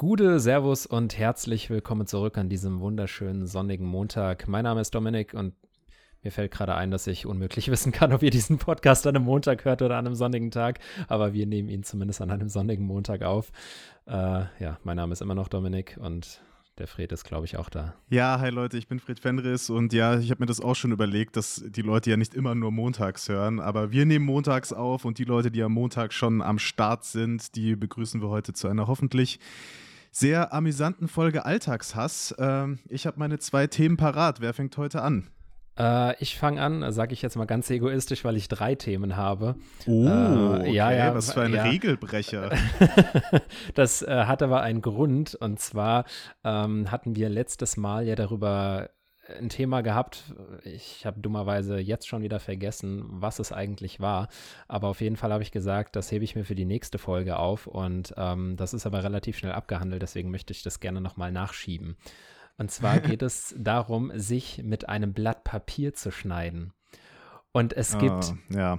[0.00, 4.46] Gude, Servus und herzlich willkommen zurück an diesem wunderschönen sonnigen Montag.
[4.46, 5.54] Mein Name ist Dominik und
[6.22, 9.24] mir fällt gerade ein, dass ich unmöglich wissen kann, ob ihr diesen Podcast an einem
[9.24, 12.86] Montag hört oder an einem sonnigen Tag, aber wir nehmen ihn zumindest an einem sonnigen
[12.86, 13.50] Montag auf.
[14.06, 14.12] Äh,
[14.60, 16.42] ja, mein Name ist immer noch Dominik und
[16.78, 17.96] der Fred ist, glaube ich, auch da.
[18.08, 20.92] Ja, hi Leute, ich bin Fred Fenris und ja, ich habe mir das auch schon
[20.92, 25.04] überlegt, dass die Leute ja nicht immer nur montags hören, aber wir nehmen montags auf
[25.04, 28.68] und die Leute, die am Montag schon am Start sind, die begrüßen wir heute zu
[28.68, 29.40] einer hoffentlich
[30.10, 32.34] sehr amüsanten Folge Alltagshass.
[32.38, 34.40] Ähm, ich habe meine zwei Themen parat.
[34.40, 35.28] Wer fängt heute an?
[35.78, 39.54] Äh, ich fange an, sage ich jetzt mal ganz egoistisch, weil ich drei Themen habe.
[39.86, 40.72] Oh, äh, okay.
[40.72, 41.62] ja, ja, was für ein ja.
[41.62, 42.50] Regelbrecher.
[43.74, 46.04] das äh, hat aber einen Grund und zwar
[46.44, 48.90] ähm, hatten wir letztes Mal ja darüber
[49.28, 50.34] ein Thema gehabt.
[50.64, 54.28] Ich habe dummerweise jetzt schon wieder vergessen, was es eigentlich war.
[54.66, 57.38] Aber auf jeden Fall habe ich gesagt, das hebe ich mir für die nächste Folge
[57.38, 57.66] auf.
[57.66, 60.02] Und ähm, das ist aber relativ schnell abgehandelt.
[60.02, 61.96] Deswegen möchte ich das gerne nochmal nachschieben.
[62.56, 66.72] Und zwar geht es darum, sich mit einem Blatt Papier zu schneiden.
[67.52, 68.78] Und es oh, gibt ja.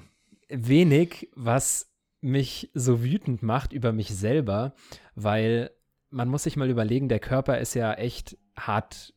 [0.50, 4.74] wenig, was mich so wütend macht über mich selber,
[5.16, 5.72] weil
[6.10, 9.14] man muss sich mal überlegen, der Körper ist ja echt hart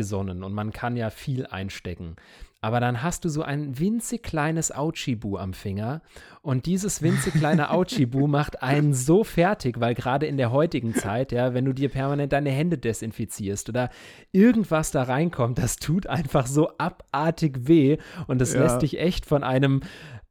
[0.00, 2.16] gesonnen und man kann ja viel einstecken.
[2.62, 6.00] Aber dann hast du so ein winzig kleines Auchibu am Finger
[6.40, 11.32] und dieses winzig kleine Auchibu macht einen so fertig, weil gerade in der heutigen Zeit,
[11.32, 13.90] ja, wenn du dir permanent deine Hände desinfizierst oder
[14.32, 18.62] irgendwas da reinkommt, das tut einfach so abartig weh und das ja.
[18.62, 19.82] lässt dich echt von einem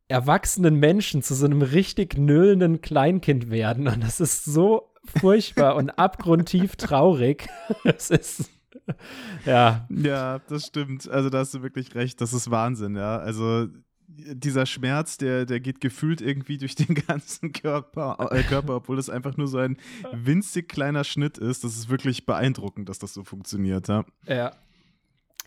[0.08, 5.89] erwachsenen Menschen zu so einem richtig nöllenden Kleinkind werden und das ist so furchtbar und
[5.98, 7.48] abgrundtief traurig.
[7.83, 8.52] Es ist
[9.45, 9.88] ja.
[9.90, 11.09] Ja, das stimmt.
[11.09, 12.22] Also da hast du wirklich recht.
[12.22, 13.18] Das ist Wahnsinn, ja.
[13.18, 13.68] Also
[14.08, 19.10] dieser Schmerz, der, der geht gefühlt irgendwie durch den ganzen Körper, äh, Körper, obwohl es
[19.10, 19.78] einfach nur so ein
[20.12, 21.64] winzig kleiner Schnitt ist.
[21.64, 24.06] Das ist wirklich beeindruckend, dass das so funktioniert, ja.
[24.26, 24.52] Ja,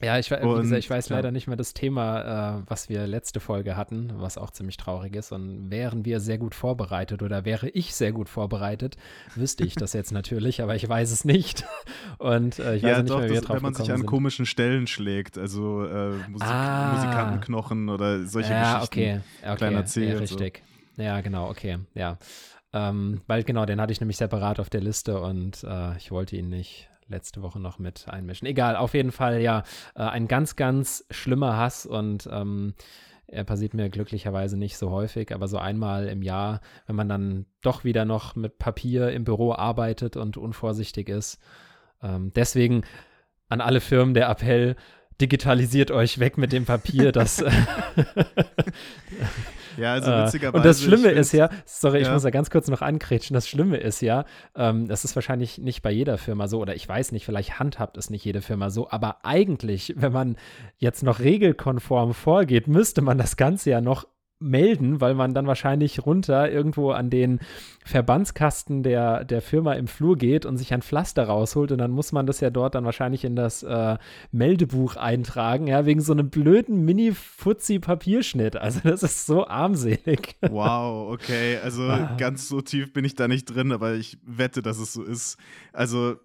[0.03, 3.39] ja, ich, und, gesagt, ich weiß leider nicht mehr das Thema, äh, was wir letzte
[3.39, 5.33] Folge hatten, was auch ziemlich traurig ist.
[5.33, 8.97] Und wären wir sehr gut vorbereitet oder wäre ich sehr gut vorbereitet,
[9.37, 11.65] wüsste ich das jetzt natürlich, aber ich weiß es nicht.
[12.19, 13.99] Und äh, ich weiß ja, nicht doch, mehr, wie wir drauf Wenn man sich an
[13.99, 14.07] sind.
[14.07, 16.95] komischen Stellen schlägt, also äh, Musik, ah.
[16.95, 18.99] Musikantenknochen oder solche ja, Geschichten.
[18.99, 19.57] Okay, okay.
[19.57, 20.63] Kleiner C ja, richtig.
[20.97, 21.03] So.
[21.03, 22.19] Ja, genau, okay, ja.
[22.73, 26.37] Ähm, weil genau, den hatte ich nämlich separat auf der Liste und äh, ich wollte
[26.37, 28.49] ihn nicht letzte Woche noch mit einmischen.
[28.49, 29.63] Egal, auf jeden Fall ja
[29.95, 32.75] äh, ein ganz, ganz schlimmer Hass und ähm,
[33.27, 37.47] er passiert mir glücklicherweise nicht so häufig, aber so einmal im Jahr, wenn man dann
[37.63, 41.39] doch wieder noch mit Papier im Büro arbeitet und unvorsichtig ist.
[42.03, 42.83] Ähm, deswegen
[43.49, 44.77] an alle Firmen der Appell,
[45.21, 47.39] digitalisiert euch weg mit dem Papier, das
[49.77, 50.57] Ja, also äh, witzigerweise.
[50.57, 52.07] Und das Schlimme ist ja, sorry, ja.
[52.07, 54.25] ich muss da ganz kurz noch ankrätschen, das Schlimme ist ja,
[54.57, 57.97] ähm, das ist wahrscheinlich nicht bei jeder Firma so, oder ich weiß nicht, vielleicht handhabt
[57.97, 60.37] es nicht jede Firma so, aber eigentlich, wenn man
[60.79, 64.07] jetzt noch regelkonform vorgeht, müsste man das Ganze ja noch
[64.43, 67.41] melden, weil man dann wahrscheinlich runter irgendwo an den
[67.85, 72.13] Verbandskasten der, der Firma im Flur geht und sich ein Pflaster rausholt und dann muss
[72.13, 73.97] man das ja dort dann wahrscheinlich in das äh,
[74.31, 78.57] Meldebuch eintragen, ja, wegen so einem blöden Mini-Fuzzi-Papierschnitt.
[78.57, 80.37] Also das ist so armselig.
[80.43, 82.15] Wow, okay, also ah.
[82.19, 85.37] ganz so tief bin ich da nicht drin, aber ich wette, dass es so ist.
[85.73, 86.17] Also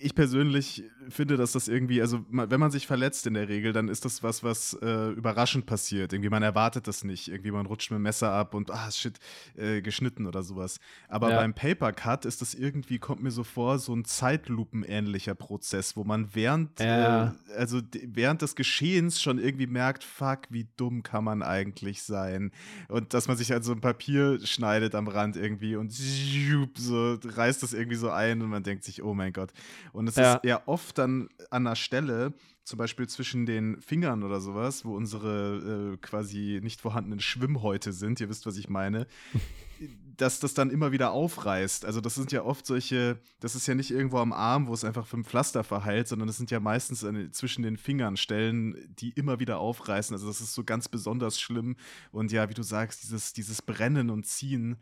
[0.00, 3.88] ich persönlich finde, dass das irgendwie, also wenn man sich verletzt in der Regel, dann
[3.88, 6.12] ist das was, was äh, überraschend passiert.
[6.12, 7.28] Irgendwie man erwartet das nicht.
[7.28, 9.18] Irgendwie man rutscht mit dem Messer ab und ah shit,
[9.56, 10.78] äh, geschnitten oder sowas.
[11.08, 11.36] Aber ja.
[11.36, 16.04] beim Paper Cut ist das irgendwie, kommt mir so vor, so ein Zeitlupenähnlicher Prozess, wo
[16.04, 17.28] man während, ja.
[17.28, 22.50] äh, also während des Geschehens schon irgendwie merkt, fuck, wie dumm kann man eigentlich sein.
[22.88, 27.62] Und dass man sich halt so ein Papier schneidet am Rand irgendwie und so reißt
[27.62, 29.52] das irgendwie so ein und man denkt sich, oh mein Gott.
[29.92, 30.34] Und es ja.
[30.34, 32.32] ist ja oft dann an einer Stelle,
[32.64, 38.20] zum Beispiel zwischen den Fingern oder sowas, wo unsere äh, quasi nicht vorhandenen Schwimmhäute sind,
[38.20, 39.06] ihr wisst, was ich meine,
[40.16, 41.84] dass das dann immer wieder aufreißt.
[41.84, 44.84] Also das sind ja oft solche, das ist ja nicht irgendwo am Arm, wo es
[44.84, 48.76] einfach für ein Pflaster verheilt, sondern das sind ja meistens eine, zwischen den Fingern Stellen,
[48.98, 50.14] die immer wieder aufreißen.
[50.14, 51.76] Also das ist so ganz besonders schlimm.
[52.12, 54.76] Und ja, wie du sagst, dieses, dieses Brennen und Ziehen,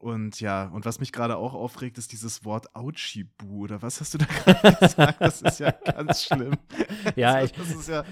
[0.00, 4.14] und ja, und was mich gerade auch aufregt, ist dieses Wort Auchibu oder was hast
[4.14, 5.20] du da gerade gesagt?
[5.20, 6.52] Das ist ja ganz schlimm.
[7.16, 8.04] Ja, also, ich, ja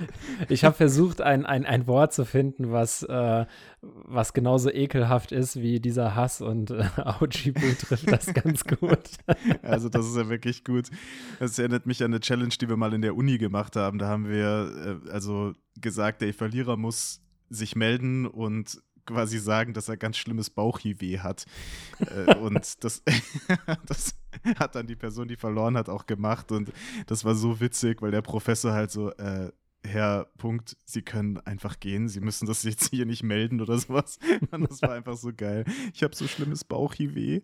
[0.49, 3.47] ich habe versucht, ein, ein, ein Wort zu finden, was, äh,
[3.83, 8.99] was genauso ekelhaft ist wie dieser Hass und äh, Auchibu trifft das ganz gut.
[9.63, 10.91] also, das ist ja wirklich gut.
[11.39, 13.99] Das erinnert mich an eine Challenge, die wir mal in der Uni gemacht haben.
[13.99, 19.89] Da haben wir äh, also gesagt, der Verlierer muss sich melden und quasi sagen, dass
[19.89, 21.47] er ganz schlimmes Bauchhiweh hat.
[22.01, 23.03] äh, und das,
[23.87, 24.15] das,
[24.59, 26.53] hat dann die Person, die verloren hat, auch gemacht.
[26.53, 26.73] Und
[27.07, 29.51] das war so witzig, weil der Professor halt so, äh,
[29.83, 34.19] Herr Punkt, Sie können einfach gehen, Sie müssen das jetzt hier nicht melden oder sowas.
[34.51, 35.65] Und das war einfach so geil.
[35.95, 37.43] Ich habe so schlimmes Bauchhiweh.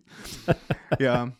[0.99, 1.31] ja.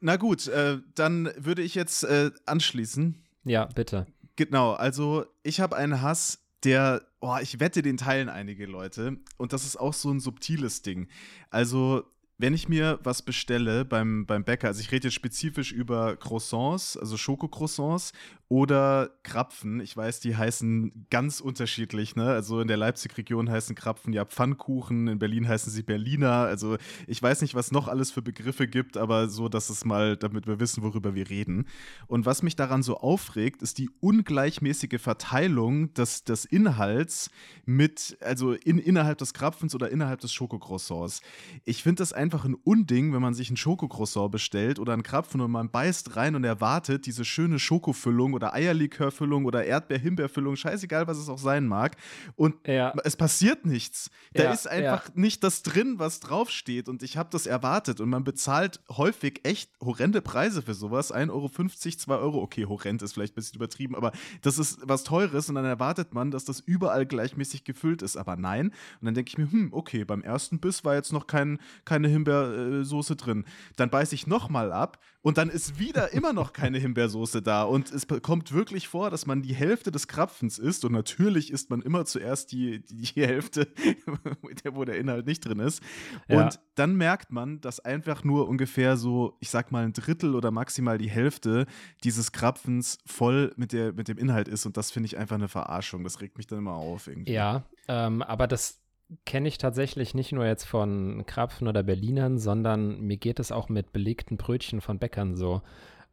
[0.00, 3.22] Na gut, äh, dann würde ich jetzt äh, anschließen.
[3.44, 4.06] Ja, bitte.
[4.36, 9.18] Genau, also ich habe einen Hass, der, oh, ich wette, den teilen einige Leute.
[9.36, 11.08] Und das ist auch so ein subtiles Ding.
[11.50, 12.04] Also
[12.40, 16.96] wenn ich mir was bestelle beim, beim Bäcker, also ich rede jetzt spezifisch über Croissants,
[16.96, 18.12] also Schokocroissants
[18.50, 19.78] oder Krapfen.
[19.78, 22.16] Ich weiß, die heißen ganz unterschiedlich.
[22.16, 22.24] Ne?
[22.24, 26.32] Also in der Leipzig-Region heißen Krapfen ja Pfannkuchen, in Berlin heißen sie Berliner.
[26.32, 26.76] Also
[27.06, 30.48] ich weiß nicht, was noch alles für Begriffe gibt, aber so, dass es mal, damit
[30.48, 31.68] wir wissen, worüber wir reden.
[32.08, 37.30] Und was mich daran so aufregt, ist die ungleichmäßige Verteilung des, des Inhalts
[37.66, 41.22] mit, also in, innerhalb des Krapfens oder innerhalb des Schokocroissants.
[41.64, 45.40] Ich finde das einfach ein Unding, wenn man sich ein Schokocroissant bestellt oder einen Krapfen
[45.40, 51.18] und man beißt rein und erwartet diese schöne Schokofüllung oder Eierlikörfüllung oder Erdbeer-Himbeerfüllung, scheißegal, was
[51.18, 51.96] es auch sein mag.
[52.36, 52.94] Und ja.
[53.04, 54.10] es passiert nichts.
[54.32, 55.12] Da ja, ist einfach ja.
[55.14, 56.88] nicht das drin, was draufsteht.
[56.88, 58.00] Und ich habe das erwartet.
[58.00, 61.12] Und man bezahlt häufig echt horrende Preise für sowas.
[61.12, 62.42] 1,50 Euro, 2 Euro.
[62.42, 65.48] Okay, horrend ist vielleicht ein bisschen übertrieben, aber das ist was Teures.
[65.50, 68.16] Und dann erwartet man, dass das überall gleichmäßig gefüllt ist.
[68.16, 68.68] Aber nein.
[68.68, 72.08] Und dann denke ich mir, hm, okay, beim ersten Biss war jetzt noch kein, keine
[72.08, 73.44] Himbeersoße drin.
[73.76, 77.64] Dann beiße ich nochmal ab und dann ist wieder immer noch keine Himbeersoße da.
[77.64, 80.84] Und es kommt wirklich vor, dass man die Hälfte des Krapfens isst.
[80.84, 83.68] Und natürlich isst man immer zuerst die, die Hälfte,
[84.72, 85.82] wo der Inhalt nicht drin ist.
[86.28, 86.44] Ja.
[86.44, 90.50] Und dann merkt man, dass einfach nur ungefähr so, ich sag mal, ein Drittel oder
[90.50, 91.66] maximal die Hälfte
[92.02, 94.64] dieses Krapfens voll mit, der, mit dem Inhalt ist.
[94.64, 96.04] Und das finde ich einfach eine Verarschung.
[96.04, 97.32] Das regt mich dann immer auf irgendwie.
[97.32, 98.79] Ja, ähm, aber das
[99.24, 103.68] kenne ich tatsächlich nicht nur jetzt von Krapfen oder Berlinern, sondern mir geht es auch
[103.68, 105.62] mit belegten Brötchen von Bäckern so.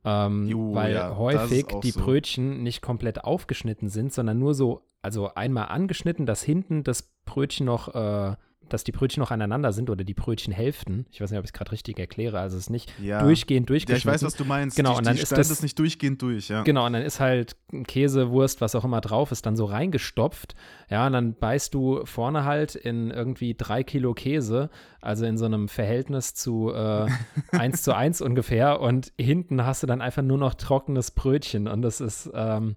[0.04, 2.02] Ähm, jo, weil ja, häufig die so.
[2.02, 7.66] Brötchen nicht komplett aufgeschnitten sind, sondern nur so, also einmal angeschnitten, dass hinten das Brötchen
[7.66, 8.36] noch äh,
[8.70, 11.06] dass die Brötchen noch aneinander sind oder die Brötchenhälften.
[11.12, 12.40] Ich weiß nicht, ob ich es gerade richtig erkläre.
[12.40, 13.22] Also es ist nicht ja.
[13.22, 14.08] durchgehend durchgeschnitten.
[14.08, 14.76] Ja, ich weiß, was du meinst.
[14.76, 16.64] Genau, die, und dann ist das nicht durchgehend durch, ja.
[16.64, 17.56] Genau, und dann ist halt
[17.86, 20.56] Käse, Wurst, was auch immer drauf ist, dann so reingestopft.
[20.90, 24.70] Ja, und dann beißt du vorne halt in irgendwie drei Kilo Käse,
[25.02, 27.08] also in so einem Verhältnis zu äh,
[27.52, 28.80] 1 zu 1 ungefähr.
[28.80, 31.68] Und hinten hast du dann einfach nur noch trockenes Brötchen.
[31.68, 32.76] Und das ist, ähm,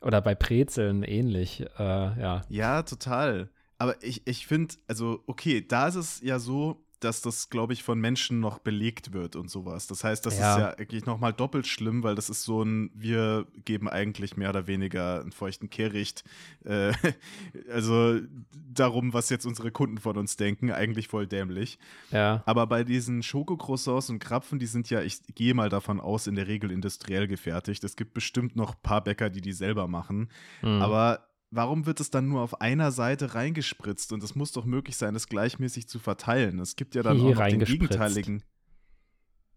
[0.00, 2.42] oder bei Brezeln ähnlich, äh, ja.
[2.48, 3.50] Ja, total.
[3.80, 7.82] Aber ich, ich finde, also, okay, da ist es ja so, dass das, glaube ich,
[7.82, 9.86] von Menschen noch belegt wird und sowas.
[9.86, 10.52] Das heißt, das ja.
[10.52, 14.50] ist ja eigentlich nochmal doppelt schlimm, weil das ist so ein, wir geben eigentlich mehr
[14.50, 16.24] oder weniger einen feuchten Kehricht.
[16.64, 16.92] Äh,
[17.72, 18.20] also
[18.52, 21.78] darum, was jetzt unsere Kunden von uns denken, eigentlich voll dämlich.
[22.10, 22.42] Ja.
[22.44, 26.34] Aber bei diesen Schokocroissants und Krapfen, die sind ja, ich gehe mal davon aus, in
[26.34, 27.82] der Regel industriell gefertigt.
[27.82, 30.28] Es gibt bestimmt noch ein paar Bäcker, die die selber machen.
[30.60, 30.82] Mhm.
[30.82, 34.12] Aber warum wird es dann nur auf einer Seite reingespritzt?
[34.12, 36.58] Und es muss doch möglich sein, es gleichmäßig zu verteilen.
[36.60, 38.42] Es gibt ja dann Hier auch noch den gegenteiligen.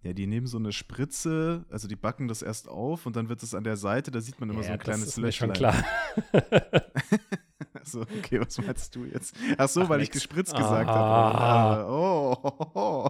[0.02, 3.42] Ja, die nehmen so eine Spritze, also die backen das erst auf und dann wird
[3.42, 5.32] es an der Seite, da sieht man immer ja, so ein kleines Löchlein.
[5.32, 5.86] schon klar.
[7.84, 9.34] so, okay, was meinst du jetzt?
[9.58, 10.10] Ach so, Ach, weil nix.
[10.10, 11.86] ich gespritzt gesagt habe.
[11.90, 13.10] Oh, oh, oh,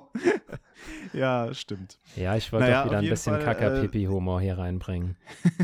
[1.13, 1.99] Ja, stimmt.
[2.15, 5.17] Ja, ich wollte naja, auch wieder ein bisschen Kaka-Pipi-Humor hier reinbringen.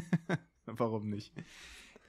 [0.65, 1.31] Warum nicht?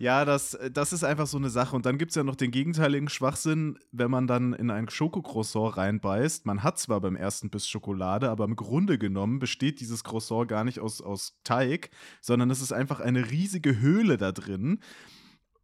[0.00, 1.76] Ja, das, das ist einfach so eine Sache.
[1.76, 5.76] Und dann gibt es ja noch den gegenteiligen Schwachsinn, wenn man dann in ein Schokocroissant
[5.76, 6.46] reinbeißt.
[6.46, 10.64] Man hat zwar beim ersten Biss Schokolade, aber im Grunde genommen besteht dieses Croissant gar
[10.64, 11.90] nicht aus, aus Teig,
[12.22, 14.80] sondern es ist einfach eine riesige Höhle da drin.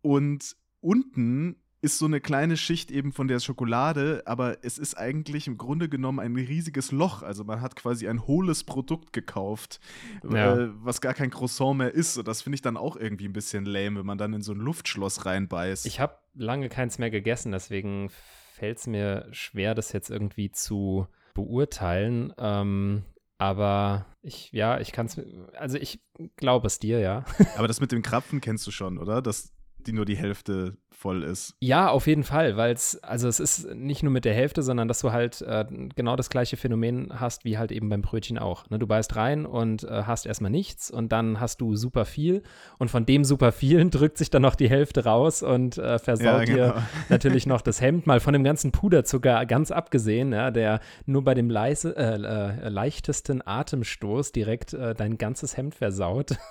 [0.02, 5.46] Und unten ist so eine kleine Schicht eben von der Schokolade, aber es ist eigentlich
[5.46, 7.22] im Grunde genommen ein riesiges Loch.
[7.22, 9.80] Also man hat quasi ein hohles Produkt gekauft,
[10.28, 10.56] ja.
[10.56, 12.16] äh, was gar kein Croissant mehr ist.
[12.16, 14.52] Und das finde ich dann auch irgendwie ein bisschen lame, wenn man dann in so
[14.52, 15.86] ein Luftschloss reinbeißt.
[15.86, 18.10] Ich habe lange keins mehr gegessen, deswegen
[18.54, 22.32] fällt es mir schwer, das jetzt irgendwie zu beurteilen.
[22.38, 23.04] Ähm,
[23.38, 25.20] aber ich, ja, ich kann es,
[25.58, 26.00] also ich
[26.36, 27.24] glaube es dir, ja.
[27.56, 29.20] Aber das mit dem Krapfen kennst du schon, oder?
[29.20, 31.54] Das, die nur die Hälfte voll ist.
[31.60, 34.88] Ja, auf jeden Fall, weil es, also es ist nicht nur mit der Hälfte, sondern
[34.88, 38.68] dass du halt äh, genau das gleiche Phänomen hast, wie halt eben beim Brötchen auch.
[38.70, 38.78] Ne?
[38.78, 42.42] Du beißt rein und äh, hast erstmal nichts und dann hast du super viel
[42.78, 46.24] und von dem super vielen drückt sich dann noch die Hälfte raus und äh, versaut
[46.24, 46.56] ja, genau.
[46.56, 51.22] dir natürlich noch das Hemd, mal von dem ganzen Puderzucker ganz abgesehen, ja, der nur
[51.22, 56.36] bei dem leise, äh, äh, leichtesten Atemstoß direkt äh, dein ganzes Hemd versaut.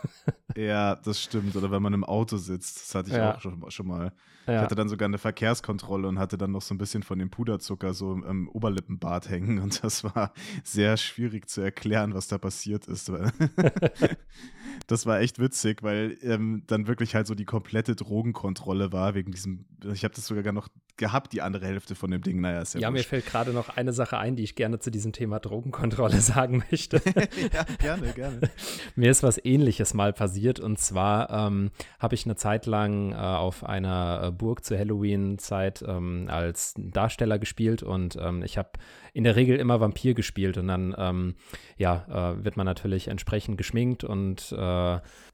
[0.58, 1.55] Ja, das stimmt.
[1.55, 2.77] Oder wenn man im Auto sitzt.
[2.77, 3.25] Das hatte ich ja.
[3.34, 4.13] Auch schon, schon mal.
[4.48, 4.58] Ja.
[4.58, 7.32] Ich hatte dann sogar eine Verkehrskontrolle und hatte dann noch so ein bisschen von dem
[7.32, 9.60] Puderzucker so im Oberlippenbart hängen.
[9.60, 13.12] Und das war sehr schwierig zu erklären, was da passiert ist.
[14.88, 19.32] das war echt witzig, weil ähm, dann wirklich halt so die komplette Drogenkontrolle war, wegen
[19.32, 22.39] diesem, ich habe das sogar noch gehabt, die andere Hälfte von dem Ding.
[22.39, 23.06] Naja, ist ja Ja, wurscht.
[23.06, 26.63] mir fällt gerade noch eine Sache ein, die ich gerne zu diesem Thema Drogenkontrolle sagen
[26.72, 27.01] möchte.
[27.54, 28.39] ja, gerne, gerne.
[28.96, 33.15] mir ist was ähnliches mal passiert und zwar ähm, habe ich eine Zeit lang äh,
[33.15, 38.70] auf einer äh, Burg zur Halloween-Zeit ähm, als Darsteller gespielt und ähm, ich habe
[39.15, 41.36] in der Regel immer Vampir gespielt und dann ähm,
[41.77, 44.55] ja, äh, wird man natürlich entsprechend geschminkt und äh,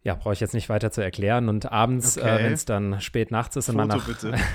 [0.03, 1.49] ja, brauche ich jetzt nicht weiter zu erklären.
[1.49, 2.29] Und abends, äh, okay.
[2.29, 4.07] äh, wenn es dann spät nachts ist und man nach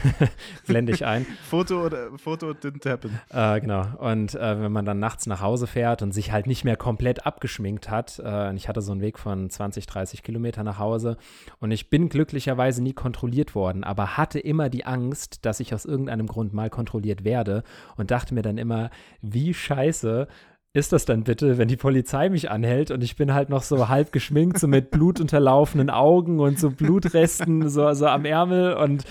[0.67, 1.27] blende ich ein.
[1.51, 3.19] Foto oder Foto didn't happen.
[3.31, 3.87] Äh, genau.
[3.99, 7.27] Und äh, wenn man dann nachts nach Hause fährt und sich halt nicht mehr komplett
[7.27, 8.23] abgeschminkt hat,
[8.55, 11.17] ich hatte so einen Weg von 20, 30 Kilometer nach Hause
[11.59, 15.85] und ich bin glücklicherweise nie kontrolliert worden, aber hatte immer die Angst, dass ich aus
[15.85, 17.63] irgendeinem Grund mal kontrolliert werde
[17.97, 18.91] und dachte mir dann immer,
[19.23, 20.29] wie scheiße
[20.77, 23.89] ist das dann bitte, wenn die Polizei mich anhält und ich bin halt noch so
[23.89, 29.05] halb geschminkt, so mit blutunterlaufenden Augen und so Blutresten so, so am Ärmel und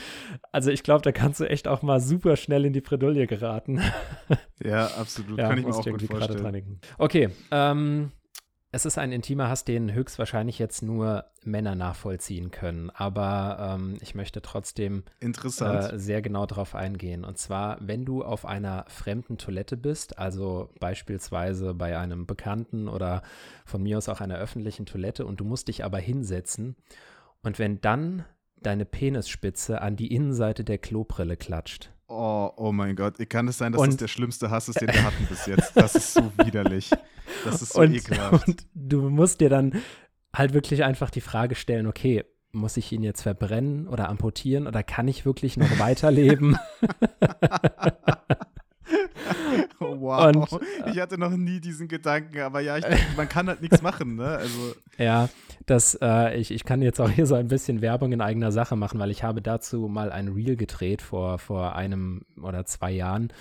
[0.52, 3.82] also ich glaube, da kannst du echt auch mal super schnell in die Bredouille geraten.
[4.64, 5.38] Ja, absolut.
[5.40, 6.80] Ja, Kann ich mir auch gut vorstellen.
[6.98, 8.12] Okay, ähm,
[8.76, 12.90] es ist ein intimer Hass, den höchstwahrscheinlich jetzt nur Männer nachvollziehen können.
[12.90, 15.04] Aber ähm, ich möchte trotzdem
[15.94, 17.24] äh, sehr genau darauf eingehen.
[17.24, 23.22] Und zwar, wenn du auf einer fremden Toilette bist, also beispielsweise bei einem Bekannten oder
[23.64, 26.76] von mir aus auch einer öffentlichen Toilette und du musst dich aber hinsetzen
[27.44, 28.26] und wenn dann
[28.58, 31.92] deine Penisspitze an die Innenseite der Klobrille klatscht.
[32.08, 33.18] Oh, oh mein Gott.
[33.30, 35.76] Kann es sein, dass und, das der schlimmste Hass ist, den wir hatten bis jetzt?
[35.76, 36.92] Das ist so widerlich.
[37.44, 38.48] Das ist so und, ekelhaft.
[38.48, 39.82] Und du musst dir dann
[40.36, 44.84] halt wirklich einfach die Frage stellen, okay, muss ich ihn jetzt verbrennen oder amputieren oder
[44.84, 46.58] kann ich wirklich noch weiterleben?
[50.00, 50.36] wow.
[50.36, 52.86] Und, ich hatte noch nie diesen Gedanken, aber ja, ich,
[53.18, 54.28] man kann halt nichts machen, ne?
[54.28, 54.76] Also.
[54.98, 55.30] Ja,
[55.66, 58.76] das, äh, ich, ich kann jetzt auch hier so ein bisschen Werbung in eigener Sache
[58.76, 63.34] machen, weil ich habe dazu mal ein Reel gedreht vor, vor einem oder zwei Jahren.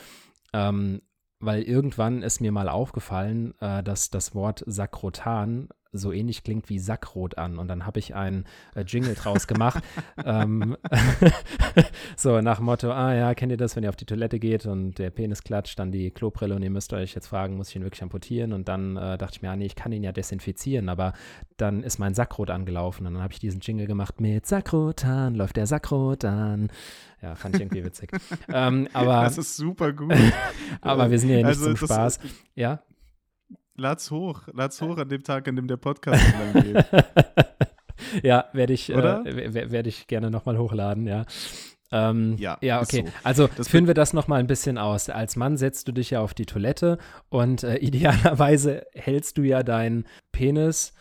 [0.53, 1.03] Ähm,
[1.41, 6.79] weil irgendwann ist mir mal aufgefallen, äh, dass das Wort Sakrotan so ähnlich klingt wie
[6.79, 7.59] Sackrot an.
[7.59, 9.83] Und dann habe ich einen äh, Jingle draus gemacht.
[10.25, 10.77] ähm,
[12.17, 14.99] so nach Motto, ah ja, kennt ihr das, wenn ihr auf die Toilette geht und
[14.99, 17.83] der Penis klatscht, dann die Klobrille und ihr müsst euch jetzt fragen, muss ich ihn
[17.83, 18.53] wirklich amputieren?
[18.53, 21.13] Und dann äh, dachte ich mir, ah nee, ich kann ihn ja desinfizieren, aber
[21.57, 25.57] dann ist mein Sackrot angelaufen und dann habe ich diesen Jingle gemacht mit Sackrotan, läuft
[25.57, 26.71] der Sackrot an.
[27.23, 28.11] Ja, fand ich irgendwie witzig.
[28.49, 30.13] ähm, aber, das ist super gut.
[30.81, 32.19] aber wir sind ja nicht also, zum Spaß.
[32.55, 32.83] ja?
[33.77, 34.43] Lad's hoch.
[34.53, 36.85] Lad's hoch an dem Tag, an dem der Podcast lang geht.
[38.23, 41.25] ja, werde ich, äh, werd ich gerne nochmal hochladen, ja.
[41.91, 43.05] Ähm, ja, ja, okay.
[43.07, 43.13] So.
[43.23, 45.09] Also das führen wir das nochmal ein bisschen aus.
[45.09, 49.63] Als Mann setzt du dich ja auf die Toilette und äh, idealerweise hältst du ja
[49.63, 50.93] deinen Penis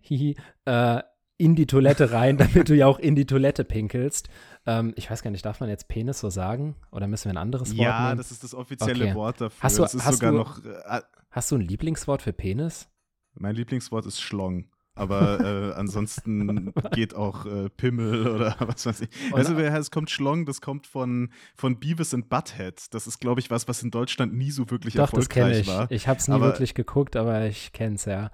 [0.00, 1.02] hihi, äh,
[1.38, 4.28] in die Toilette rein, damit du ja auch in die Toilette pinkelst.
[4.66, 6.76] Ähm, ich weiß gar nicht, darf man jetzt Penis so sagen?
[6.90, 8.10] Oder müssen wir ein anderes Wort ja, nehmen?
[8.10, 9.14] Ja, das ist das offizielle okay.
[9.14, 9.62] Wort dafür.
[9.62, 10.64] Hast du, das ist hast sogar du, noch.
[10.64, 11.00] Äh,
[11.32, 12.88] hast du ein Lieblingswort für Penis?
[13.34, 14.68] Mein Lieblingswort ist Schlong.
[14.94, 15.40] Aber
[15.72, 19.08] äh, ansonsten geht auch äh, Pimmel oder was weiß ich.
[19.32, 22.92] also es kommt Schlong, das kommt von, von Beavis and Butthead.
[22.94, 25.66] Das ist, glaube ich, was, was in Deutschland nie so wirklich Doch, erfolgreich das ich.
[25.66, 25.90] war.
[25.90, 28.30] Ich habe es nie aber, wirklich geguckt, aber ich kenne es ja.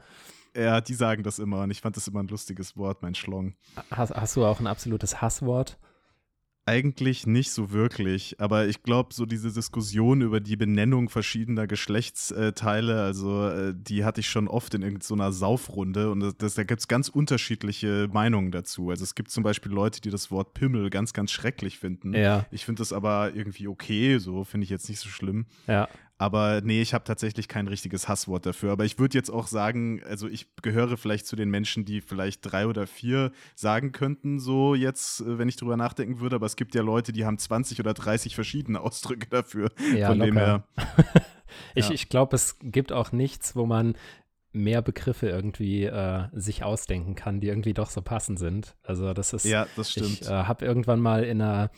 [0.56, 3.54] Ja, die sagen das immer und ich fand das immer ein lustiges Wort, mein Schlong.
[3.92, 5.78] Hast, hast du auch ein absolutes Hasswort?
[6.68, 13.00] Eigentlich nicht so wirklich, aber ich glaube, so diese Diskussion über die Benennung verschiedener Geschlechtsteile,
[13.00, 16.80] also äh, die hatte ich schon oft in irgendeiner Saufrunde und das, das da gibt
[16.80, 18.90] es ganz unterschiedliche Meinungen dazu.
[18.90, 22.12] Also es gibt zum Beispiel Leute, die das Wort Pimmel ganz, ganz schrecklich finden.
[22.12, 22.44] Ja.
[22.50, 25.46] Ich finde das aber irgendwie okay, so finde ich jetzt nicht so schlimm.
[25.66, 25.88] Ja.
[26.18, 28.72] Aber nee, ich habe tatsächlich kein richtiges Hasswort dafür.
[28.72, 32.40] Aber ich würde jetzt auch sagen, also ich gehöre vielleicht zu den Menschen, die vielleicht
[32.42, 36.36] drei oder vier sagen könnten, so jetzt, äh, wenn ich drüber nachdenken würde.
[36.36, 39.70] Aber es gibt ja Leute, die haben 20 oder 30 verschiedene Ausdrücke dafür.
[39.94, 40.30] Ja, Von locker.
[40.30, 40.64] dem her.
[41.76, 41.94] ich ja.
[41.94, 43.94] ich glaube, es gibt auch nichts, wo man
[44.58, 48.76] mehr Begriffe irgendwie äh, sich ausdenken kann, die irgendwie doch so passend sind.
[48.82, 49.44] Also das ist.
[49.44, 50.22] Ja, das stimmt.
[50.22, 51.70] Ich äh, habe irgendwann mal in einer,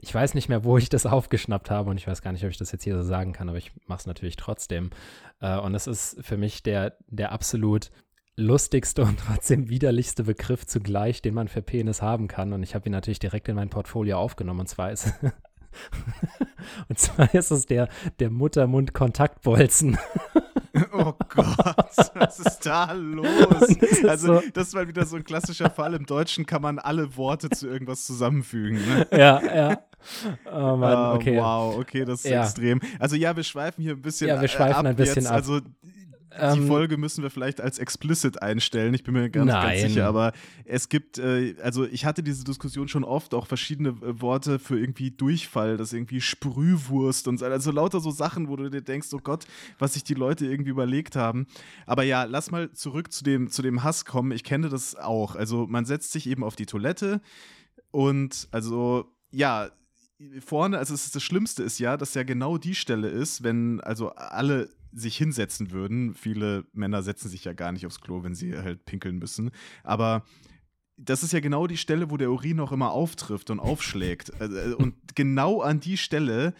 [0.00, 2.50] ich weiß nicht mehr, wo ich das aufgeschnappt habe und ich weiß gar nicht, ob
[2.50, 4.90] ich das jetzt hier so sagen kann, aber ich mache es natürlich trotzdem.
[5.40, 7.90] Äh, und es ist für mich der, der absolut
[8.36, 12.52] lustigste und trotzdem widerlichste Begriff zugleich, den man für Penis haben kann.
[12.52, 14.60] Und ich habe ihn natürlich direkt in mein Portfolio aufgenommen.
[14.60, 15.12] Und zwar ist
[16.88, 19.98] und zwar ist es der, der Muttermund-Kontaktbolzen.
[20.92, 21.56] Oh Gott,
[22.14, 23.26] was ist da los?
[24.08, 24.42] also, so.
[24.52, 25.94] das ist mal wieder so ein klassischer Fall.
[25.94, 28.78] Im Deutschen kann man alle Worte zu irgendwas zusammenfügen.
[28.86, 29.06] Ne?
[29.12, 29.82] Ja, ja.
[30.46, 31.36] Oh Mann, ah, okay.
[31.36, 32.42] wow, okay, das ist ja.
[32.42, 32.80] extrem.
[32.98, 34.36] Also, ja, wir schweifen hier ein bisschen ab.
[34.36, 35.26] Ja, wir schweifen ein bisschen jetzt.
[35.26, 35.36] ab.
[35.36, 35.60] Also,
[36.32, 38.94] die ähm, Folge müssen wir vielleicht als explicit einstellen.
[38.94, 40.06] Ich bin mir ganz, ganz sicher.
[40.06, 40.32] Aber
[40.64, 44.78] es gibt, äh, also ich hatte diese Diskussion schon oft, auch verschiedene äh, Worte für
[44.78, 47.46] irgendwie Durchfall, das irgendwie Sprühwurst und so.
[47.46, 49.46] Also lauter so Sachen, wo du dir denkst, oh Gott,
[49.78, 51.46] was sich die Leute irgendwie überlegt haben.
[51.86, 54.30] Aber ja, lass mal zurück zu dem, zu dem Hass kommen.
[54.30, 55.34] Ich kenne das auch.
[55.34, 57.20] Also man setzt sich eben auf die Toilette
[57.90, 59.70] und also ja,
[60.44, 64.68] vorne, also das Schlimmste ist ja, dass ja genau die Stelle ist, wenn also alle
[64.92, 66.14] sich hinsetzen würden.
[66.14, 69.50] Viele Männer setzen sich ja gar nicht aufs Klo, wenn sie halt pinkeln müssen.
[69.84, 70.24] Aber
[70.96, 74.32] das ist ja genau die Stelle, wo der Urin auch immer auftrifft und aufschlägt.
[74.40, 76.54] Äh, und genau an die Stelle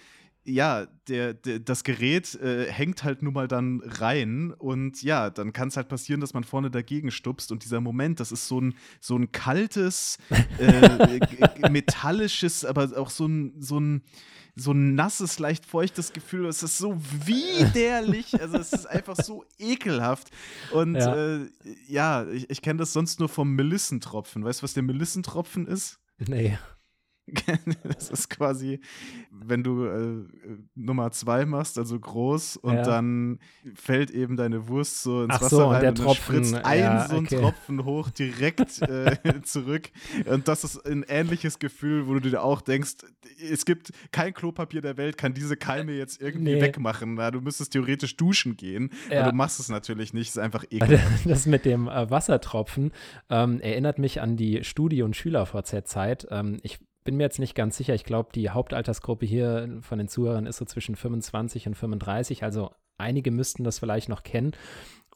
[0.50, 5.52] ja, der, der, das Gerät äh, hängt halt nun mal dann rein und ja, dann
[5.52, 8.60] kann es halt passieren, dass man vorne dagegen stupst und dieser Moment, das ist so
[8.60, 10.18] ein, so ein kaltes,
[10.58, 11.20] äh,
[11.70, 14.02] metallisches, aber auch so ein, so ein,
[14.56, 16.46] so ein nasses, leicht feuchtes Gefühl.
[16.46, 20.30] Es ist so widerlich, also es ist einfach so ekelhaft.
[20.72, 21.46] Und ja, äh,
[21.86, 24.44] ja ich, ich kenne das sonst nur vom Melissentropfen.
[24.44, 25.98] Weißt du, was der Melissentropfen ist?
[26.18, 26.58] Nee.
[27.82, 28.80] das ist quasi,
[29.30, 30.24] wenn du äh,
[30.74, 32.82] Nummer zwei machst, also groß, und ja.
[32.82, 33.38] dann
[33.74, 36.64] fällt eben deine Wurst so ins Ach Wasser so, rein und, der und Tropfen, spritzt
[36.64, 37.40] ein ja, so ein okay.
[37.40, 39.90] Tropfen hoch direkt äh, zurück.
[40.26, 42.96] Und das ist ein ähnliches Gefühl, wo du dir auch denkst,
[43.50, 46.60] es gibt kein Klopapier der Welt, kann diese Keime jetzt irgendwie nee.
[46.60, 47.14] wegmachen.
[47.14, 49.22] Na, du müsstest theoretisch duschen gehen, ja.
[49.22, 51.28] aber du machst es natürlich nicht, ist einfach ekelhaft.
[51.28, 52.92] Das mit dem äh, Wassertropfen
[53.28, 56.28] ähm, erinnert mich an die Studie- und Schüler-VZ-Zeit.
[56.30, 57.94] Ähm, ich bin mir jetzt nicht ganz sicher.
[57.94, 62.44] Ich glaube, die Hauptaltersgruppe hier von den Zuhörern ist so zwischen 25 und 35.
[62.44, 64.52] Also einige müssten das vielleicht noch kennen.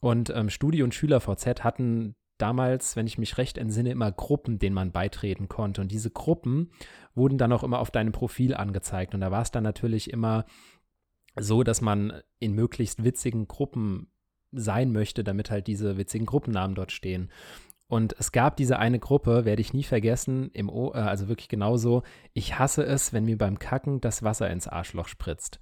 [0.01, 4.75] Und ähm, Studi- und SchülerVZ hatten damals, wenn ich mich recht entsinne, immer Gruppen, denen
[4.75, 5.81] man beitreten konnte.
[5.81, 6.71] Und diese Gruppen
[7.15, 9.15] wurden dann auch immer auf deinem Profil angezeigt.
[9.15, 10.45] Und da war es dann natürlich immer
[11.39, 14.09] so, dass man in möglichst witzigen Gruppen
[14.53, 17.31] sein möchte, damit halt diese witzigen Gruppennamen dort stehen.
[17.87, 21.49] Und es gab diese eine Gruppe, werde ich nie vergessen, im o äh, also wirklich
[21.49, 22.03] genauso.
[22.33, 25.61] Ich hasse es, wenn mir beim Kacken das Wasser ins Arschloch spritzt.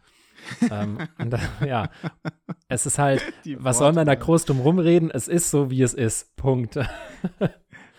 [0.70, 1.90] ähm, und, ja,
[2.68, 3.22] es ist halt,
[3.56, 5.10] was soll man da groß drum rumreden?
[5.10, 6.36] Es ist so, wie es ist.
[6.36, 6.78] Punkt.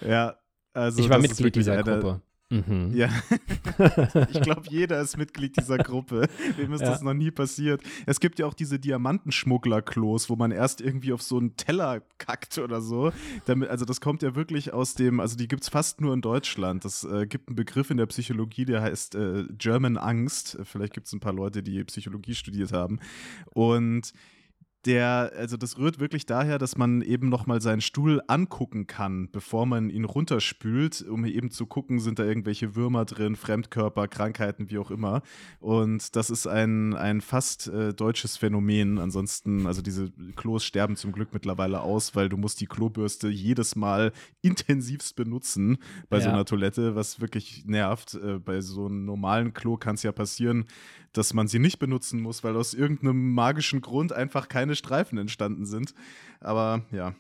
[0.02, 0.38] ja,
[0.74, 1.02] also.
[1.02, 2.22] Ich war Mitglied dieser Gruppe.
[2.54, 2.92] Mhm.
[2.94, 3.10] Ja,
[4.32, 6.28] ich glaube, jeder ist Mitglied dieser Gruppe.
[6.56, 6.92] Wem ist ja.
[6.92, 7.82] das noch nie passiert?
[8.06, 12.60] Es gibt ja auch diese Diamantenschmuggler-Klos, wo man erst irgendwie auf so einen Teller kackt
[12.60, 13.12] oder so.
[13.46, 16.22] Damit, also das kommt ja wirklich aus dem, also die gibt es fast nur in
[16.22, 16.86] Deutschland.
[16.86, 20.60] Das äh, gibt einen Begriff in der Psychologie, der heißt äh, German Angst.
[20.64, 23.00] Vielleicht gibt es ein paar Leute, die Psychologie studiert haben.
[23.52, 24.14] Und
[24.86, 29.66] der, also das rührt wirklich daher, dass man eben nochmal seinen Stuhl angucken kann, bevor
[29.66, 34.78] man ihn runterspült, um eben zu gucken, sind da irgendwelche Würmer drin, Fremdkörper, Krankheiten, wie
[34.78, 35.22] auch immer.
[35.60, 39.00] Und das ist ein, ein fast äh, deutsches Phänomen.
[39.00, 43.76] Ansonsten, also diese Klos sterben zum Glück mittlerweile aus, weil du musst die Klobürste jedes
[43.76, 45.78] Mal intensivst benutzen
[46.10, 46.24] bei ja.
[46.24, 48.16] so einer Toilette, was wirklich nervt.
[48.16, 50.66] Äh, bei so einem normalen Klo kann es ja passieren,
[51.14, 55.66] dass man sie nicht benutzen muss, weil aus irgendeinem magischen Grund einfach keine Streifen entstanden
[55.66, 55.94] sind.
[56.40, 57.16] Aber ja.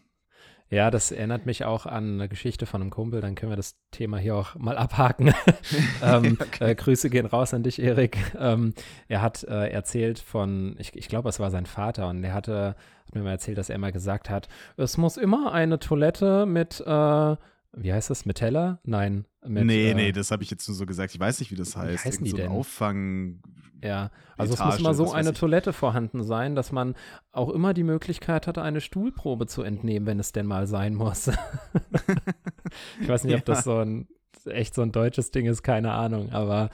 [0.69, 3.75] Ja, das erinnert mich auch an eine Geschichte von einem Kumpel, dann können wir das
[3.91, 5.31] Thema hier auch mal abhaken.
[6.01, 6.71] ähm, okay.
[6.71, 8.17] äh, Grüße gehen raus an dich, Erik.
[8.39, 8.73] Ähm,
[9.07, 12.75] er hat äh, erzählt von, ich, ich glaube, es war sein Vater, und er hatte,
[13.05, 16.81] hat mir mal erzählt, dass er immer gesagt hat, es muss immer eine Toilette mit
[16.81, 17.35] äh,
[17.75, 18.25] wie heißt das?
[18.25, 18.79] Mit Teller?
[18.83, 19.25] Nein.
[19.45, 21.13] Mit, nee, äh, nee, das habe ich jetzt nur so gesagt.
[21.13, 22.03] Ich weiß nicht, wie das heißt.
[22.03, 22.49] Wie heißen die so denn?
[22.49, 23.39] Auffang.
[23.83, 26.95] Ja, also Etage, es muss mal so eine Toilette vorhanden sein, dass man
[27.31, 31.27] auch immer die Möglichkeit hat, eine Stuhlprobe zu entnehmen, wenn es denn mal sein muss.
[33.01, 34.07] ich weiß nicht, ob das so ein
[34.45, 36.69] echt so ein deutsches Ding ist, keine Ahnung, aber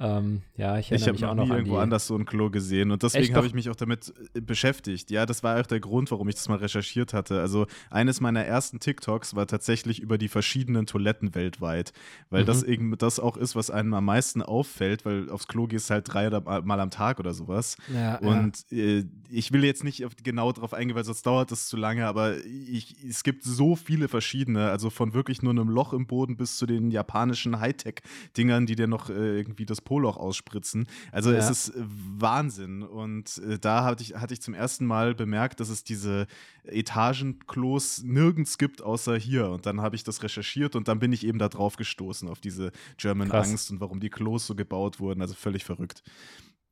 [0.00, 2.50] ähm, ja, ich erinnere ich mich auch noch nie an irgendwo anders so ein Klo
[2.50, 5.10] gesehen und deswegen habe ich mich auch damit äh, beschäftigt.
[5.12, 7.40] Ja, das war auch der Grund, warum ich das mal recherchiert hatte.
[7.40, 11.92] Also eines meiner ersten TikToks war tatsächlich über die verschiedenen Toiletten weltweit,
[12.28, 12.46] weil mhm.
[12.46, 16.12] das eben das auch ist, was einem am meisten auffällt, weil aufs Klo gehst halt
[16.12, 17.76] drei Mal am Tag oder sowas.
[17.92, 18.78] Ja, und ja.
[18.78, 22.36] Äh, ich will jetzt nicht genau darauf eingehen, weil sonst dauert das zu lange, aber
[22.44, 26.56] ich, es gibt so viele verschiedene, also von wirklich nur einem Loch im Boden bis
[26.56, 30.86] zu den japanischen Hightech-Dingern, die dir noch äh, irgendwie das Poloch ausspritzen.
[31.12, 31.38] Also ja.
[31.38, 32.82] es ist äh, Wahnsinn.
[32.82, 36.26] Und äh, da hatte ich, hatte ich zum ersten Mal bemerkt, dass es diese
[36.64, 39.50] Etagenklos nirgends gibt, außer hier.
[39.50, 42.40] Und dann habe ich das recherchiert und dann bin ich eben da drauf gestoßen, auf
[42.40, 43.48] diese German Krass.
[43.48, 45.20] Angst und warum die Klos so gebaut wurden.
[45.20, 46.02] Also völlig verrückt.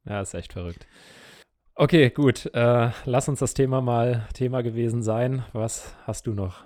[0.05, 0.87] Ja, ist echt verrückt.
[1.75, 2.46] Okay, gut.
[2.55, 5.44] Äh, lass uns das Thema mal Thema gewesen sein.
[5.53, 6.64] Was hast du noch?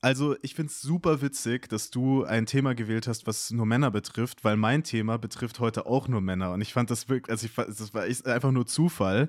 [0.00, 3.90] Also, ich finde es super witzig, dass du ein Thema gewählt hast, was nur Männer
[3.90, 6.52] betrifft, weil mein Thema betrifft heute auch nur Männer.
[6.52, 9.28] Und ich fand das wirklich, also ich, das war einfach nur Zufall.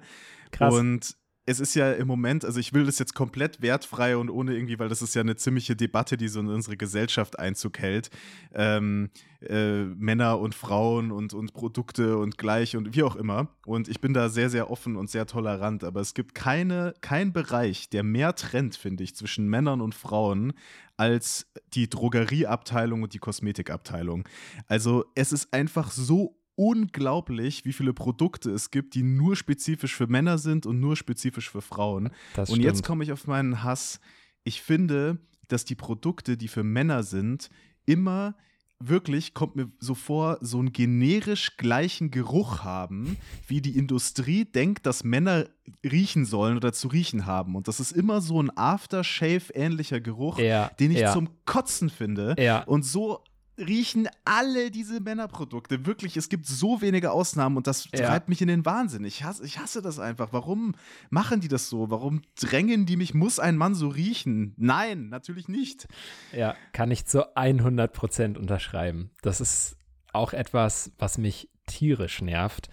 [0.51, 0.73] Krass.
[0.73, 1.15] Und
[1.49, 4.77] es ist ja im Moment, also ich will das jetzt komplett wertfrei und ohne irgendwie,
[4.77, 8.11] weil das ist ja eine ziemliche Debatte, die so in unsere Gesellschaft Einzug hält.
[8.53, 9.09] Ähm,
[9.41, 13.47] äh, Männer und Frauen und, und Produkte und gleich und wie auch immer.
[13.65, 15.83] Und ich bin da sehr, sehr offen und sehr tolerant.
[15.83, 20.53] Aber es gibt keine, keinen Bereich, der mehr trennt, finde ich, zwischen Männern und Frauen
[20.97, 24.27] als die Drogerieabteilung und die Kosmetikabteilung.
[24.67, 30.07] Also es ist einfach so unglaublich, wie viele Produkte es gibt, die nur spezifisch für
[30.07, 32.09] Männer sind und nur spezifisch für Frauen.
[32.35, 32.65] Das und stimmt.
[32.65, 34.01] jetzt komme ich auf meinen Hass.
[34.43, 37.49] Ich finde, dass die Produkte, die für Männer sind,
[37.85, 38.35] immer
[38.81, 43.15] wirklich kommt mir so vor, so einen generisch gleichen Geruch haben,
[43.47, 45.47] wie die Industrie denkt, dass Männer
[45.83, 47.55] riechen sollen oder zu riechen haben.
[47.55, 51.13] Und das ist immer so ein Aftershave-ähnlicher Geruch, ja, den ich ja.
[51.13, 52.35] zum Kotzen finde.
[52.37, 52.63] Ja.
[52.63, 53.23] Und so
[53.59, 55.85] riechen alle diese Männerprodukte.
[55.85, 58.07] Wirklich, es gibt so wenige Ausnahmen und das ja.
[58.07, 59.03] treibt mich in den Wahnsinn.
[59.05, 60.29] Ich hasse, ich hasse das einfach.
[60.31, 60.75] Warum
[61.09, 61.89] machen die das so?
[61.89, 63.13] Warum drängen die mich?
[63.13, 64.53] Muss ein Mann so riechen?
[64.57, 65.87] Nein, natürlich nicht.
[66.31, 69.11] Ja, kann ich zu 100 Prozent unterschreiben.
[69.21, 69.77] Das ist
[70.13, 72.69] auch etwas, was mich tierisch nervt.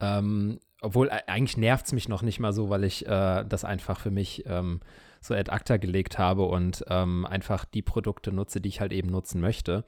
[0.00, 3.64] Ähm, obwohl, äh, eigentlich nervt es mich noch nicht mal so, weil ich äh, das
[3.64, 4.80] einfach für mich ähm,
[5.20, 9.10] so ad acta gelegt habe und ähm, einfach die Produkte nutze, die ich halt eben
[9.10, 9.84] nutzen möchte.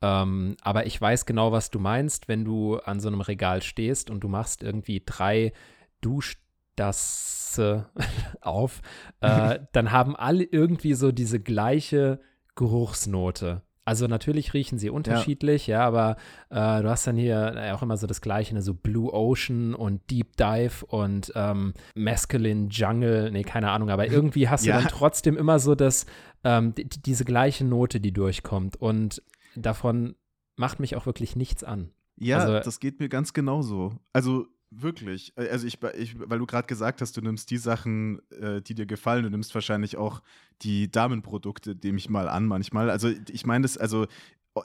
[0.00, 4.10] Ähm, aber ich weiß genau, was du meinst, wenn du an so einem Regal stehst
[4.10, 5.52] und du machst irgendwie drei
[6.00, 7.86] Duschdasse
[8.40, 8.80] auf,
[9.20, 12.20] äh, dann haben alle irgendwie so diese gleiche
[12.54, 13.62] Geruchsnote.
[13.88, 16.16] Also natürlich riechen sie unterschiedlich, ja, ja aber
[16.50, 20.10] äh, du hast dann hier auch immer so das Gleiche, ne, so Blue Ocean und
[20.10, 24.76] Deep Dive und ähm, Masculine Jungle, nee, keine Ahnung, aber irgendwie hast ja.
[24.76, 26.04] du dann trotzdem immer so das,
[26.44, 28.76] ähm, diese gleiche Note, die durchkommt.
[28.76, 29.22] Und
[29.58, 30.16] davon
[30.56, 31.90] macht mich auch wirklich nichts an.
[32.16, 33.94] Ja, also, das geht mir ganz genauso.
[34.12, 35.32] Also wirklich.
[35.36, 38.74] Äh, also ich, ich weil du gerade gesagt hast, du nimmst die Sachen, äh, die
[38.74, 40.22] dir gefallen, du nimmst wahrscheinlich auch
[40.62, 42.90] die Damenprodukte, nehme ich mal an manchmal.
[42.90, 44.06] Also ich meine das, also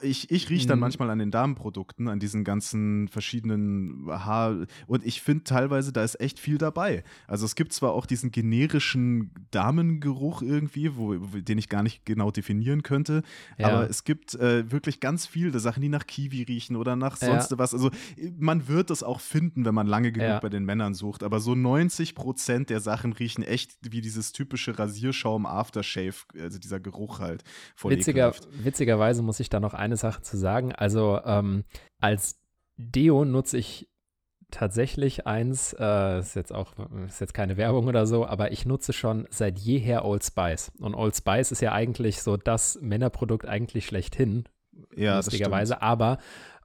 [0.02, 0.82] ich, ich rieche dann mhm.
[0.82, 4.66] manchmal an den Damenprodukten, an diesen ganzen verschiedenen Haar.
[4.86, 7.04] Und ich finde teilweise, da ist echt viel dabei.
[7.26, 12.30] Also es gibt zwar auch diesen generischen Damengeruch irgendwie, wo, den ich gar nicht genau
[12.30, 13.22] definieren könnte,
[13.58, 13.68] ja.
[13.68, 17.50] aber es gibt äh, wirklich ganz viele Sachen, die nach Kiwi riechen oder nach sonst
[17.50, 17.58] ja.
[17.58, 17.74] was.
[17.74, 17.90] Also
[18.38, 20.40] man wird das auch finden, wenn man lange genug ja.
[20.40, 21.22] bei den Männern sucht.
[21.22, 26.80] Aber so 90 Prozent der Sachen riechen echt wie dieses typische Rasierschaum Aftershave, also dieser
[26.80, 27.44] Geruch halt.
[27.82, 30.72] Witziger, witzigerweise muss ich da noch eine Sache zu sagen.
[30.72, 31.64] Also ähm,
[32.00, 32.40] als
[32.76, 33.88] Deo nutze ich
[34.50, 36.72] tatsächlich eins, äh, ist jetzt auch,
[37.06, 40.72] ist jetzt keine Werbung oder so, aber ich nutze schon seit jeher Old Spice.
[40.78, 44.44] Und Old Spice ist ja eigentlich so das Männerprodukt eigentlich schlechthin,
[44.94, 46.18] ja, lustigerweise, aber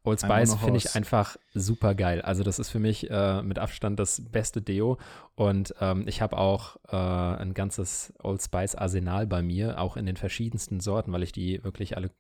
[0.04, 2.22] Old Spice finde ich einfach super geil.
[2.22, 4.98] Also das ist für mich äh, mit Abstand das beste Deo
[5.36, 10.06] und ähm, ich habe auch äh, ein ganzes Old Spice Arsenal bei mir, auch in
[10.06, 12.12] den verschiedensten Sorten, weil ich die wirklich alle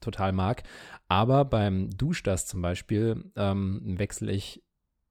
[0.00, 0.62] total mag.
[1.08, 4.62] Aber beim Duschdas zum Beispiel ähm, wechsle ich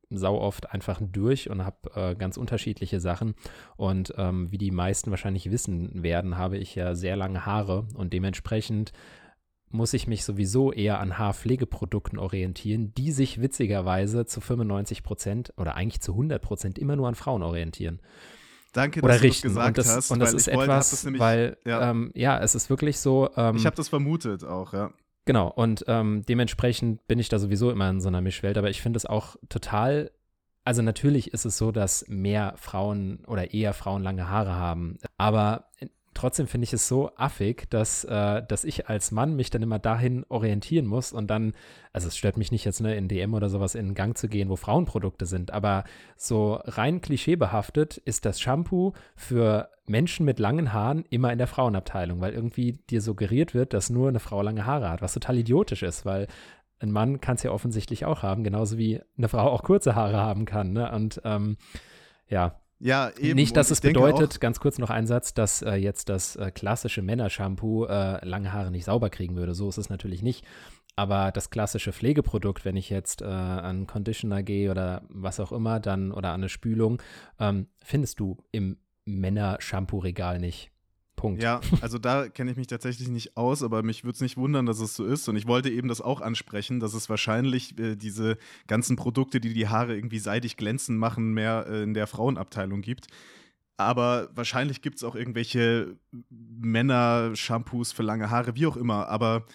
[0.10, 3.36] sau oft einfach durch und habe äh, ganz unterschiedliche Sachen.
[3.76, 8.14] Und ähm, wie die meisten wahrscheinlich wissen werden, habe ich ja sehr lange Haare und
[8.14, 8.92] dementsprechend
[9.70, 15.76] muss ich mich sowieso eher an Haarpflegeprodukten orientieren, die sich witzigerweise zu 95 Prozent oder
[15.76, 18.00] eigentlich zu 100 Prozent immer nur an Frauen orientieren.
[18.76, 19.48] Danke, dass Oder du richten.
[19.48, 20.12] das gesagt und das, hast.
[20.12, 21.92] Und das ist etwas, das nämlich, weil, ja.
[21.92, 22.40] Ähm, ja.
[22.40, 23.30] es ist wirklich so.
[23.38, 24.92] Ähm, ich habe das vermutet auch, ja.
[25.24, 28.82] Genau, und ähm, dementsprechend bin ich da sowieso immer in so einer Mischwelt, aber ich
[28.82, 30.12] finde es auch total,
[30.66, 35.70] also natürlich ist es so, dass mehr Frauen oder eher Frauen lange Haare haben, aber
[36.16, 39.78] trotzdem finde ich es so affig, dass, äh, dass ich als Mann mich dann immer
[39.78, 41.54] dahin orientieren muss und dann,
[41.94, 44.50] also es stört mich nicht jetzt ne, in DM oder sowas in Gang zu gehen,
[44.50, 45.84] wo Frauenprodukte sind, aber
[46.18, 52.22] so rein klischeebehaftet ist das Shampoo für Menschen mit langen Haaren immer in der Frauenabteilung,
[52.22, 55.84] weil irgendwie dir suggeriert wird, dass nur eine Frau lange Haare hat, was total idiotisch
[55.84, 56.28] ist, weil
[56.80, 60.18] ein Mann kann es ja offensichtlich auch haben, genauso wie eine Frau auch kurze Haare
[60.18, 60.74] haben kann.
[60.74, 60.92] Ne?
[60.92, 61.58] Und ähm,
[62.28, 63.36] ja, ja, eben.
[63.36, 67.02] Nicht, dass es bedeutet, ganz kurz noch ein Satz, dass äh, jetzt das äh, klassische
[67.02, 69.54] Männershampoo äh, lange Haare nicht sauber kriegen würde.
[69.54, 70.46] So ist es natürlich nicht.
[70.98, 75.80] Aber das klassische Pflegeprodukt, wenn ich jetzt äh, an Conditioner gehe oder was auch immer,
[75.80, 77.02] dann oder an eine Spülung,
[77.40, 80.72] ähm, findest du im Männershampoo-Regal nicht.
[81.16, 81.42] Punkt.
[81.42, 84.66] Ja, also da kenne ich mich tatsächlich nicht aus, aber mich würde es nicht wundern,
[84.66, 85.28] dass es so ist.
[85.28, 89.54] Und ich wollte eben das auch ansprechen, dass es wahrscheinlich äh, diese ganzen Produkte, die
[89.54, 93.08] die Haare irgendwie seidig glänzen machen, mehr äh, in der Frauenabteilung gibt.
[93.78, 95.98] Aber wahrscheinlich gibt es auch irgendwelche
[96.30, 99.08] Männer-Shampoos für lange Haare, wie auch immer.
[99.08, 99.46] Aber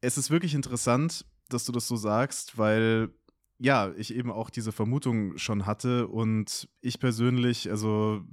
[0.00, 3.10] es ist wirklich interessant, dass du das so sagst, weil
[3.58, 8.24] ja, ich eben auch diese Vermutung schon hatte und ich persönlich, also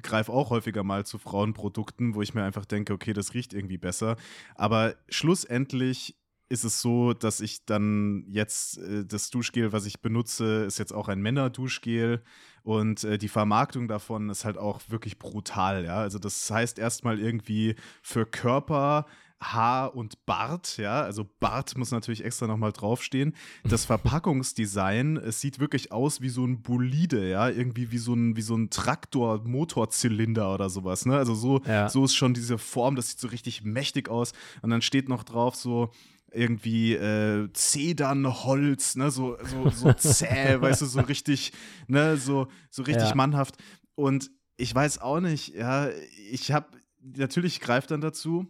[0.00, 3.78] greife auch häufiger mal zu Frauenprodukten, wo ich mir einfach denke, okay, das riecht irgendwie
[3.78, 4.16] besser.
[4.54, 6.16] Aber schlussendlich
[6.52, 10.92] ist es so, dass ich dann jetzt äh, das Duschgel, was ich benutze, ist jetzt
[10.92, 12.22] auch ein Männerduschgel
[12.62, 15.96] und äh, die Vermarktung davon ist halt auch wirklich brutal, ja.
[15.96, 19.06] Also das heißt erstmal irgendwie für Körper
[19.42, 23.34] Haar und Bart, ja, also Bart muss natürlich extra nochmal draufstehen.
[23.64, 28.36] Das Verpackungsdesign, es sieht wirklich aus wie so ein Bolide, ja, irgendwie wie so ein,
[28.36, 31.16] wie so ein Traktor-Motorzylinder oder sowas, ne?
[31.16, 31.88] Also so, ja.
[31.88, 34.32] so ist schon diese Form, das sieht so richtig mächtig aus.
[34.62, 35.90] Und dann steht noch drauf so,
[36.34, 41.52] irgendwie äh, Zedernholz, ne, so, so, so zäh, weißt du, so richtig,
[41.88, 43.14] ne, so, so richtig ja.
[43.14, 43.56] mannhaft.
[43.94, 45.88] Und ich weiß auch nicht, ja,
[46.30, 46.68] ich habe,
[47.00, 48.46] natürlich greift dann dazu,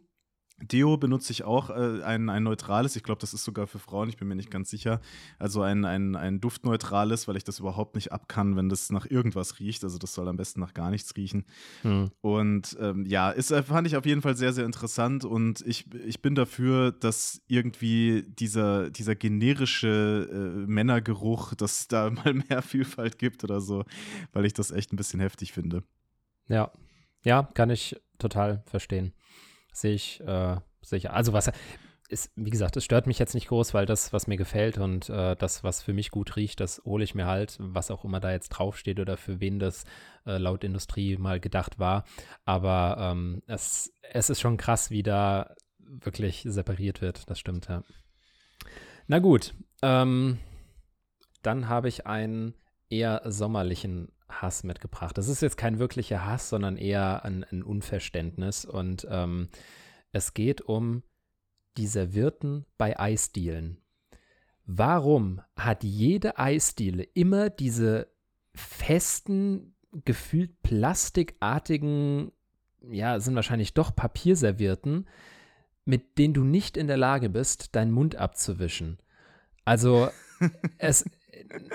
[0.62, 4.08] Deo benutze ich auch äh, ein, ein neutrales, ich glaube, das ist sogar für Frauen,
[4.08, 5.00] ich bin mir nicht ganz sicher.
[5.38, 9.06] Also ein, ein, ein duftneutrales, weil ich das überhaupt nicht ab kann, wenn das nach
[9.10, 9.84] irgendwas riecht.
[9.84, 11.44] Also das soll am besten nach gar nichts riechen.
[11.82, 12.10] Hm.
[12.20, 15.86] Und ähm, ja, ist, äh, fand ich auf jeden Fall sehr, sehr interessant und ich,
[16.04, 23.18] ich bin dafür, dass irgendwie dieser, dieser generische äh, Männergeruch, dass da mal mehr Vielfalt
[23.18, 23.84] gibt oder so,
[24.32, 25.82] weil ich das echt ein bisschen heftig finde.
[26.48, 26.70] Ja,
[27.24, 29.12] ja, kann ich total verstehen
[29.72, 30.56] sehe ich, äh,
[30.90, 31.50] ich, also was,
[32.12, 35.08] ist, wie gesagt, es stört mich jetzt nicht groß, weil das, was mir gefällt und
[35.08, 38.20] äh, das, was für mich gut riecht, das hole ich mir halt, was auch immer
[38.20, 39.84] da jetzt draufsteht oder für wen das
[40.26, 42.04] äh, laut Industrie mal gedacht war.
[42.44, 47.82] Aber ähm, es, es ist schon krass, wie da wirklich separiert wird, das stimmt, ja.
[49.06, 50.38] Na gut, ähm,
[51.42, 52.54] dann habe ich einen
[52.88, 55.16] eher sommerlichen Hass mitgebracht.
[55.16, 58.64] Das ist jetzt kein wirklicher Hass, sondern eher ein, ein Unverständnis.
[58.64, 59.48] Und ähm,
[60.12, 61.02] es geht um
[61.76, 63.78] die Servierten bei Eisdielen.
[64.64, 68.08] Warum hat jede Eisdiele immer diese
[68.54, 69.74] festen,
[70.04, 72.32] gefühlt plastikartigen,
[72.90, 75.08] ja, sind wahrscheinlich doch Papierservierten,
[75.84, 78.98] mit denen du nicht in der Lage bist, deinen Mund abzuwischen?
[79.64, 80.08] Also,
[80.78, 81.04] es,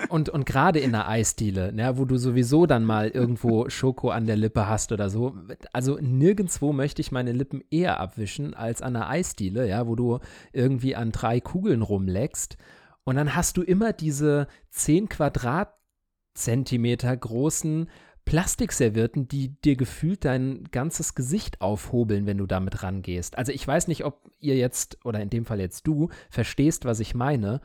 [0.08, 4.26] und, und gerade in der Eisdiele, ne, wo du sowieso dann mal irgendwo Schoko an
[4.26, 5.34] der Lippe hast oder so.
[5.72, 10.18] Also nirgendwo möchte ich meine Lippen eher abwischen als an der Eisdiele, ja, wo du
[10.52, 12.56] irgendwie an drei Kugeln rumleckst.
[13.04, 17.88] Und dann hast du immer diese 10 Quadratzentimeter großen
[18.28, 23.38] Plastikservierten, die dir gefühlt dein ganzes Gesicht aufhobeln, wenn du damit rangehst.
[23.38, 27.00] Also ich weiß nicht, ob ihr jetzt, oder in dem Fall jetzt du, verstehst, was
[27.00, 27.62] ich meine.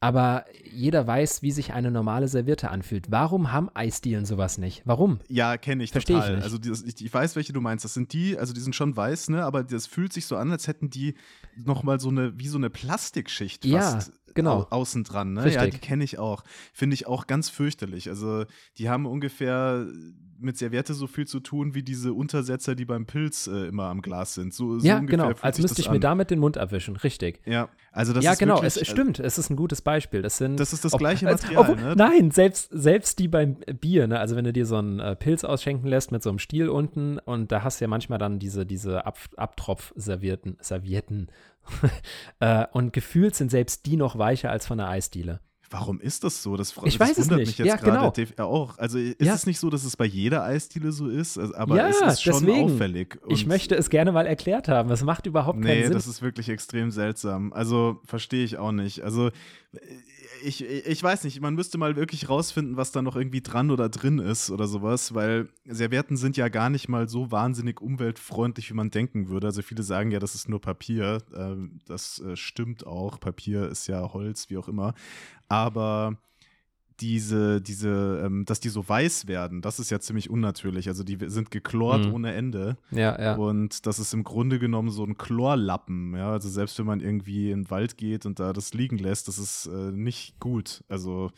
[0.00, 3.10] Aber jeder weiß, wie sich eine normale Serviette anfühlt.
[3.10, 4.82] Warum haben Eisdielen sowas nicht?
[4.84, 5.20] Warum?
[5.28, 6.38] Ja, kenne ich Versteh total.
[6.38, 6.44] Ich.
[6.44, 7.84] Also das, ich, ich, weiß, welche du meinst.
[7.84, 9.44] Das sind die, also die sind schon weiß, ne?
[9.44, 11.14] Aber das fühlt sich so an, als hätten die
[11.56, 14.66] noch mal so eine, wie so eine Plastikschicht fast ja, genau.
[14.70, 15.32] au außen dran.
[15.32, 15.52] Ne?
[15.52, 16.44] Ja, die kenne ich auch.
[16.72, 18.08] Finde ich auch ganz fürchterlich.
[18.08, 18.44] Also
[18.78, 19.86] die haben ungefähr
[20.38, 24.02] mit Serviette so viel zu tun wie diese Untersetzer, die beim Pilz äh, immer am
[24.02, 24.52] Glas sind.
[24.52, 25.32] So, so ja, genau.
[25.40, 25.94] Als müsste ich an.
[25.94, 26.96] mir damit den Mund abwischen.
[26.96, 27.40] Richtig.
[27.46, 28.56] Ja, also das ja, ist genau.
[28.56, 29.18] Wirklich, es, es stimmt.
[29.18, 30.22] Es ist ein gutes Beispiel.
[30.22, 30.60] Das sind.
[30.60, 31.70] Das ist das ob, gleiche Material.
[31.70, 31.94] Obwohl, ne?
[31.96, 34.06] Nein, selbst selbst die beim Bier.
[34.06, 34.18] Ne?
[34.18, 37.18] Also wenn du dir so einen äh, Pilz ausschenken lässt mit so einem Stiel unten
[37.18, 41.28] und da hast du ja manchmal dann diese diese Ab Abtropf-Servietten, Servietten.
[42.40, 45.40] äh, und gefühlt sind selbst die noch weicher als von der Eisdiele.
[45.70, 46.56] Warum ist das so?
[46.56, 48.48] Das, ich das weiß wundert es mich jetzt ja, gerade genau.
[48.48, 48.78] auch.
[48.78, 49.34] Also ist ja.
[49.34, 51.38] es nicht so, dass es bei jeder Eisdiele so ist?
[51.38, 52.72] Also, aber ja, es ist schon deswegen.
[52.72, 53.18] auffällig.
[53.22, 54.90] Und ich möchte es gerne mal erklärt haben.
[54.90, 55.88] Es macht überhaupt keinen nee, Sinn.
[55.88, 57.52] Nee, das ist wirklich extrem seltsam.
[57.52, 59.02] Also verstehe ich auch nicht.
[59.02, 59.30] Also
[60.42, 63.88] ich, ich weiß nicht, man müsste mal wirklich rausfinden, was da noch irgendwie dran oder
[63.88, 68.74] drin ist oder sowas, weil Servietten sind ja gar nicht mal so wahnsinnig umweltfreundlich, wie
[68.74, 69.48] man denken würde.
[69.48, 71.18] Also viele sagen ja, das ist nur Papier.
[71.34, 73.18] Ähm, das äh, stimmt auch.
[73.20, 74.94] Papier ist ja Holz, wie auch immer.
[75.48, 76.16] Aber
[77.00, 80.88] diese, diese, ähm, dass die so weiß werden, das ist ja ziemlich unnatürlich.
[80.88, 82.14] Also die sind geklort mhm.
[82.14, 82.76] ohne Ende.
[82.90, 83.34] Ja, ja.
[83.36, 86.30] Und das ist im Grunde genommen so ein Chlorlappen, ja.
[86.30, 89.38] Also selbst wenn man irgendwie in den Wald geht und da das liegen lässt, das
[89.38, 90.84] ist äh, nicht gut.
[90.88, 91.30] Also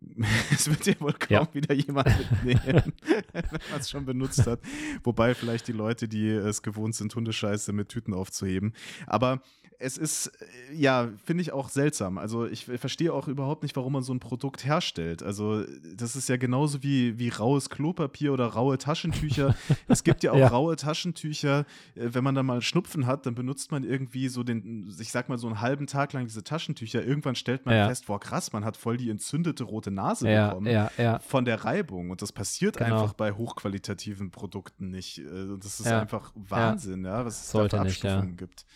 [0.52, 1.54] es wird ja wohl kaum ja.
[1.54, 2.08] wieder jemand
[2.44, 2.92] mitnehmen,
[3.32, 4.60] wenn man es schon benutzt hat.
[5.04, 8.72] Wobei vielleicht die Leute, die es gewohnt sind, Hundescheiße mit Tüten aufzuheben.
[9.06, 9.40] Aber
[9.80, 12.18] es ist, äh, ja, finde ich auch seltsam.
[12.18, 15.22] Also ich verstehe auch überhaupt nicht, warum man so ein Produkt herstellt.
[15.22, 19.54] Also das ist ja genauso wie, wie raues Klopapier oder raue Taschentücher.
[19.88, 20.48] es gibt ja auch ja.
[20.48, 21.60] raue Taschentücher.
[21.94, 25.28] Äh, wenn man dann mal Schnupfen hat, dann benutzt man irgendwie so den, ich sag
[25.28, 27.04] mal so einen halben Tag lang diese Taschentücher.
[27.04, 27.88] Irgendwann stellt man ja.
[27.88, 32.10] fest, boah krass, man hat voll die entzündete rote Nase ja, bekommen von der Reibung.
[32.10, 33.02] Und das passiert genau.
[33.02, 35.18] einfach bei hochqualitativen Produkten nicht.
[35.18, 38.66] Äh, das ist einfach Wahnsinn, ja, was es Sollte da für Abstufungen nicht, gibt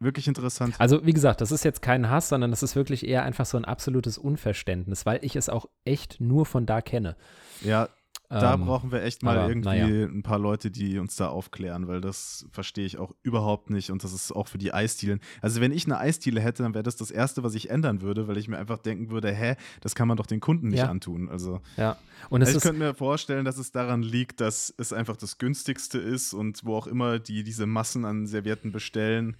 [0.00, 0.74] wirklich interessant.
[0.78, 3.56] Also, wie gesagt, das ist jetzt kein Hass, sondern das ist wirklich eher einfach so
[3.56, 7.16] ein absolutes Unverständnis, weil ich es auch echt nur von da kenne.
[7.62, 7.88] Ja,
[8.28, 10.06] da ähm, brauchen wir echt mal aber, irgendwie ja.
[10.06, 14.04] ein paar Leute, die uns da aufklären, weil das verstehe ich auch überhaupt nicht und
[14.04, 15.20] das ist auch für die Eisdielen.
[15.40, 18.28] Also wenn ich eine Eisdiele hätte, dann wäre das das Erste, was ich ändern würde,
[18.28, 20.90] weil ich mir einfach denken würde, hä, das kann man doch den Kunden nicht ja.
[20.90, 21.30] antun.
[21.30, 21.96] Also ja.
[22.28, 25.98] und also ich könnte mir vorstellen, dass es daran liegt, dass es einfach das günstigste
[25.98, 29.38] ist und wo auch immer die diese Massen an Servietten bestellen,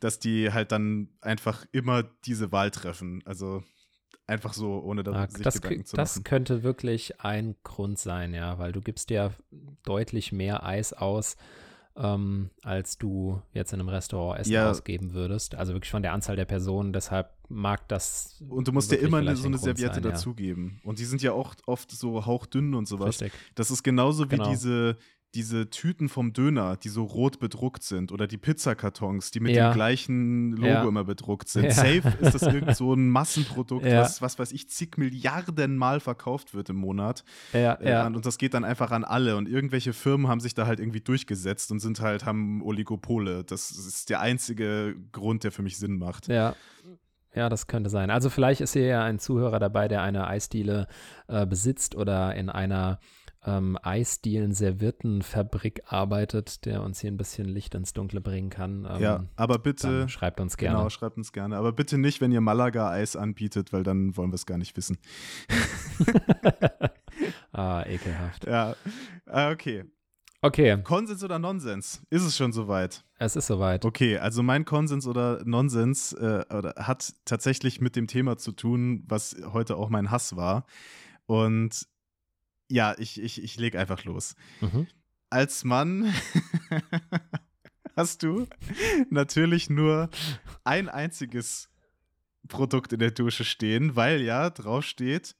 [0.00, 3.22] dass die halt dann einfach immer diese Wahl treffen.
[3.26, 3.62] Also
[4.26, 6.22] einfach so, ohne da ja, sich das, Gedanken zu das machen.
[6.22, 9.30] Das könnte wirklich ein Grund sein, ja, weil du gibst ja
[9.84, 11.36] deutlich mehr Eis aus,
[11.96, 14.70] ähm, als du jetzt in einem Restaurant Essen ja.
[14.70, 15.54] ausgeben würdest.
[15.54, 16.92] Also wirklich von der Anzahl der Personen.
[16.92, 18.42] Deshalb mag das.
[18.48, 20.80] Und du musst dir immer eine, so eine Serviette sein, dazugeben.
[20.82, 20.88] Ja.
[20.88, 23.20] Und die sind ja auch oft so hauchdünn und sowas.
[23.20, 23.32] Richtig.
[23.54, 24.50] Das ist genauso wie genau.
[24.50, 24.96] diese,
[25.34, 29.70] diese Tüten vom Döner, die so rot bedruckt sind, oder die Pizzakartons, die mit ja.
[29.70, 30.88] dem gleichen Logo ja.
[30.88, 31.64] immer bedruckt sind.
[31.64, 31.70] Ja.
[31.72, 36.54] Safe ist das irgend so ein Massenprodukt, was, was weiß ich, zig Milliarden Mal verkauft
[36.54, 37.24] wird im Monat.
[37.52, 39.36] Äh, und das geht dann einfach an alle.
[39.36, 43.44] Und irgendwelche Firmen haben sich da halt irgendwie durchgesetzt und sind halt, haben Oligopole.
[43.44, 46.28] Das ist der einzige Grund, der für mich Sinn macht.
[46.28, 46.54] Ja.
[47.34, 48.10] Ja, das könnte sein.
[48.10, 50.86] Also vielleicht ist hier ja ein Zuhörer dabei, der eine Eisdiele
[51.26, 53.00] äh, besitzt oder in einer
[53.46, 58.86] ähm, Eisdielen-Serviettenfabrik arbeitet, der uns hier ein bisschen Licht ins Dunkle bringen kann.
[58.88, 60.08] Ähm, ja, aber bitte.
[60.08, 60.78] Schreibt uns gerne.
[60.78, 61.56] Genau, schreibt uns gerne.
[61.56, 64.98] Aber bitte nicht, wenn ihr Malaga-Eis anbietet, weil dann wollen wir es gar nicht wissen.
[67.52, 68.46] ah, ekelhaft.
[68.46, 68.74] Ja,
[69.26, 69.84] ah, okay.
[70.44, 70.76] Okay.
[70.82, 72.02] Konsens oder Nonsens?
[72.10, 73.02] Ist es schon soweit?
[73.18, 73.86] Es ist soweit.
[73.86, 79.04] Okay, also mein Konsens oder Nonsens äh, oder hat tatsächlich mit dem Thema zu tun,
[79.06, 80.66] was heute auch mein Hass war.
[81.24, 81.86] Und
[82.68, 84.34] ja, ich, ich, ich leg einfach los.
[84.60, 84.86] Mhm.
[85.30, 86.12] Als Mann
[87.96, 88.46] hast du
[89.10, 90.10] natürlich nur
[90.64, 91.68] ein einziges
[92.48, 95.36] Produkt in der Dusche stehen, weil ja drauf steht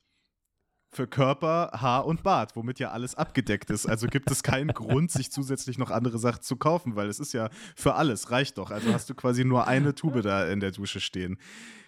[0.94, 3.86] für Körper, Haar und Bart, womit ja alles abgedeckt ist.
[3.86, 7.32] Also gibt es keinen Grund, sich zusätzlich noch andere Sachen zu kaufen, weil es ist
[7.32, 8.70] ja für alles, reicht doch.
[8.70, 11.38] Also hast du quasi nur eine Tube da in der Dusche stehen.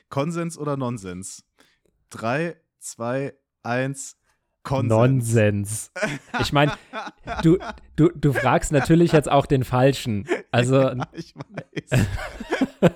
[0.08, 1.44] Konsens oder Nonsens?
[2.10, 4.16] Drei, zwei, eins.
[4.66, 4.90] Konsens.
[4.90, 5.92] Nonsens.
[6.40, 6.72] Ich meine,
[7.42, 7.58] du,
[7.94, 10.26] du, du fragst natürlich jetzt auch den Falschen.
[10.50, 10.80] Also.
[10.80, 12.06] Ja, ich weiß.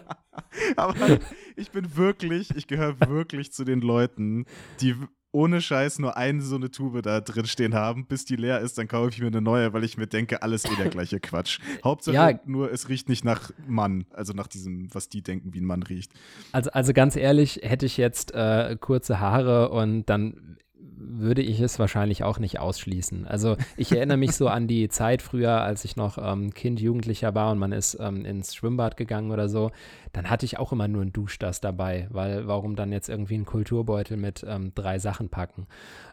[0.77, 1.19] Aber
[1.57, 4.47] ich bin wirklich, ich gehöre wirklich zu den Leuten,
[4.81, 4.97] die
[5.33, 8.07] ohne Scheiß nur eine so eine Tube da drin stehen haben.
[8.07, 10.65] Bis die leer ist, dann kaufe ich mir eine neue, weil ich mir denke, alles
[10.65, 11.61] eh der gleiche Quatsch.
[11.85, 12.41] Hauptsache ja.
[12.47, 15.85] nur, es riecht nicht nach Mann, also nach diesem, was die denken, wie ein Mann
[15.85, 16.11] riecht.
[16.51, 20.57] Also, also ganz ehrlich, hätte ich jetzt äh, kurze Haare und dann
[21.03, 23.27] würde ich es wahrscheinlich auch nicht ausschließen.
[23.27, 27.35] Also ich erinnere mich so an die Zeit früher, als ich noch ähm, Kind, Jugendlicher
[27.35, 29.71] war und man ist ähm, ins Schwimmbad gegangen oder so,
[30.13, 33.47] dann hatte ich auch immer nur ein Duschdas dabei, weil warum dann jetzt irgendwie einen
[33.47, 35.67] Kulturbeutel mit ähm, drei Sachen packen?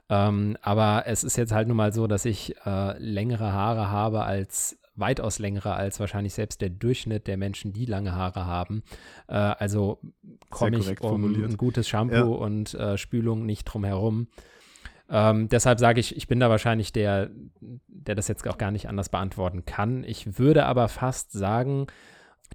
[0.10, 4.23] Ähm, aber es ist jetzt halt nun mal so, dass ich äh, längere Haare habe
[4.23, 8.84] als weitaus längere als wahrscheinlich selbst der Durchschnitt der Menschen, die lange Haare haben.
[9.28, 10.00] Äh, also
[10.50, 11.52] komme ich um formuliert.
[11.52, 12.23] ein gutes Shampoo ja.
[12.23, 14.28] und äh, Spülung nicht drum herum.
[15.09, 17.29] Ähm, deshalb sage ich, ich bin da wahrscheinlich der,
[17.87, 20.03] der das jetzt auch gar nicht anders beantworten kann.
[20.03, 21.87] Ich würde aber fast sagen,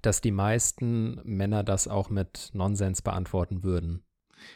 [0.03, 4.03] dass die meisten Männer das auch mit Nonsens beantworten würden.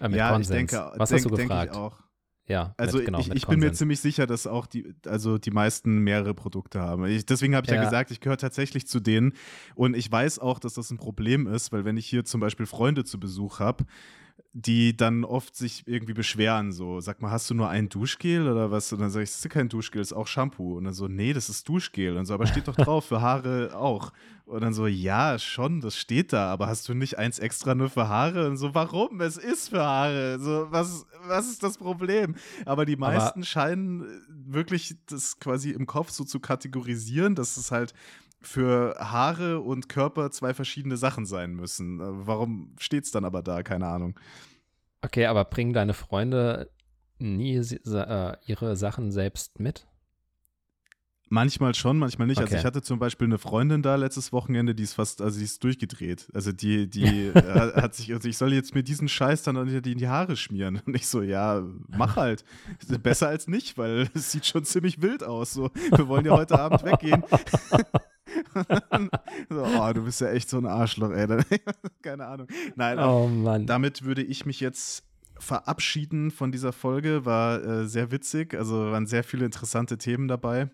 [0.00, 0.50] Äh, mit ja, Konsens.
[0.50, 1.72] ich denke, Was denk, hast du gefragt?
[1.72, 2.06] Ich auch.
[2.48, 5.50] Ja, also mit, genau, ich, ich bin mir ziemlich sicher, dass auch die, also die
[5.50, 7.04] meisten mehrere Produkte haben.
[7.06, 7.76] Ich, deswegen habe ich ja.
[7.76, 7.85] ja.
[7.85, 9.32] gesagt, ich gehöre tatsächlich zu denen.
[9.74, 12.66] Und ich weiß auch, dass das ein Problem ist, weil wenn ich hier zum Beispiel
[12.66, 13.85] Freunde zu Besuch habe,
[14.59, 18.70] die dann oft sich irgendwie beschweren, so, sag mal, hast du nur ein Duschgel oder
[18.70, 18.90] was?
[18.90, 20.79] Und dann sage ich, das ist kein Duschgel, das ist auch Shampoo.
[20.79, 22.16] Und dann so, nee, das ist Duschgel.
[22.16, 24.12] Und so, aber steht doch drauf, für Haare auch.
[24.46, 27.90] Und dann so, ja, schon, das steht da, aber hast du nicht eins extra nur
[27.90, 28.49] für Haare?
[28.49, 29.20] Und so, warum?
[29.20, 30.38] Es ist für Haare.
[30.38, 32.35] So, was, was ist das Problem?
[32.64, 37.70] Aber die meisten aber scheinen wirklich das quasi im Kopf so zu kategorisieren, dass es
[37.70, 37.92] halt
[38.40, 42.01] für Haare und Körper zwei verschiedene Sachen sein müssen.
[42.01, 43.62] Äh, warum steht es dann aber da?
[43.62, 44.18] Keine Ahnung.
[45.03, 46.70] Okay, aber bringen deine Freunde
[47.18, 49.87] nie äh, ihre Sachen selbst mit?
[51.28, 52.39] Manchmal schon, manchmal nicht.
[52.39, 52.55] Also okay.
[52.55, 55.45] Also ich hatte zum Beispiel eine Freundin da letztes Wochenende, die ist fast, also die
[55.45, 56.28] ist durchgedreht.
[56.32, 60.09] Also die, die hat sich, also ich soll jetzt mir diesen Scheiß dann in die
[60.09, 60.80] Haare schmieren.
[60.87, 62.45] Und ich so, ja, mach halt.
[63.03, 65.53] Besser als nicht, weil es sieht schon ziemlich wild aus.
[65.53, 67.24] So, wir wollen ja heute Abend weggehen.
[69.50, 71.26] so, oh, du bist ja echt so ein Arschloch, ey.
[72.02, 72.48] Keine Ahnung.
[72.74, 73.66] Nein, oh, Mann.
[73.66, 75.04] damit würde ich mich jetzt
[75.38, 77.24] verabschieden von dieser Folge.
[77.24, 80.70] War äh, sehr witzig, also waren sehr viele interessante Themen dabei.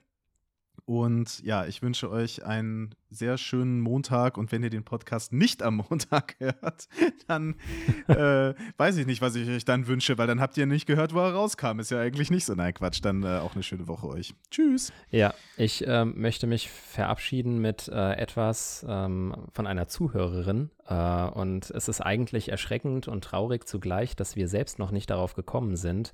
[0.84, 4.36] Und ja, ich wünsche euch einen sehr schönen Montag.
[4.36, 6.88] Und wenn ihr den Podcast nicht am Montag hört,
[7.28, 7.54] dann
[8.08, 11.14] äh, weiß ich nicht, was ich euch dann wünsche, weil dann habt ihr nicht gehört,
[11.14, 11.78] wo er rauskam.
[11.78, 12.54] Ist ja eigentlich nicht so.
[12.54, 13.00] Nein, Quatsch.
[13.02, 14.34] Dann äh, auch eine schöne Woche euch.
[14.50, 14.92] Tschüss.
[15.10, 20.70] Ja, ich äh, möchte mich verabschieden mit äh, etwas ähm, von einer Zuhörerin.
[20.86, 25.34] Äh, und es ist eigentlich erschreckend und traurig zugleich, dass wir selbst noch nicht darauf
[25.34, 26.12] gekommen sind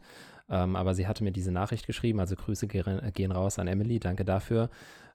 [0.50, 4.24] ähm, aber sie hatte mir diese Nachricht geschrieben, also Grüße gehen raus an Emily, danke
[4.24, 4.70] dafür,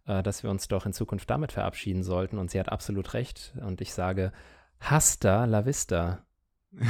[0.05, 2.37] äh, dass wir uns doch in Zukunft damit verabschieden sollten.
[2.37, 3.53] Und sie hat absolut recht.
[3.61, 4.31] Und ich sage,
[4.79, 6.25] hasta la vista.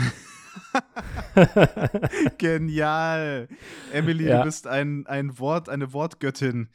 [2.37, 3.47] Genial.
[3.91, 4.39] Emily, ja.
[4.39, 6.69] du bist ein, ein Wort, eine Wortgöttin.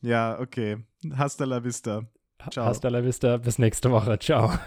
[0.00, 0.78] Ja, okay.
[1.16, 2.02] Hasta la vista.
[2.50, 2.66] Ciao.
[2.66, 3.38] Hasta la vista.
[3.38, 4.18] Bis nächste Woche.
[4.18, 4.58] Ciao.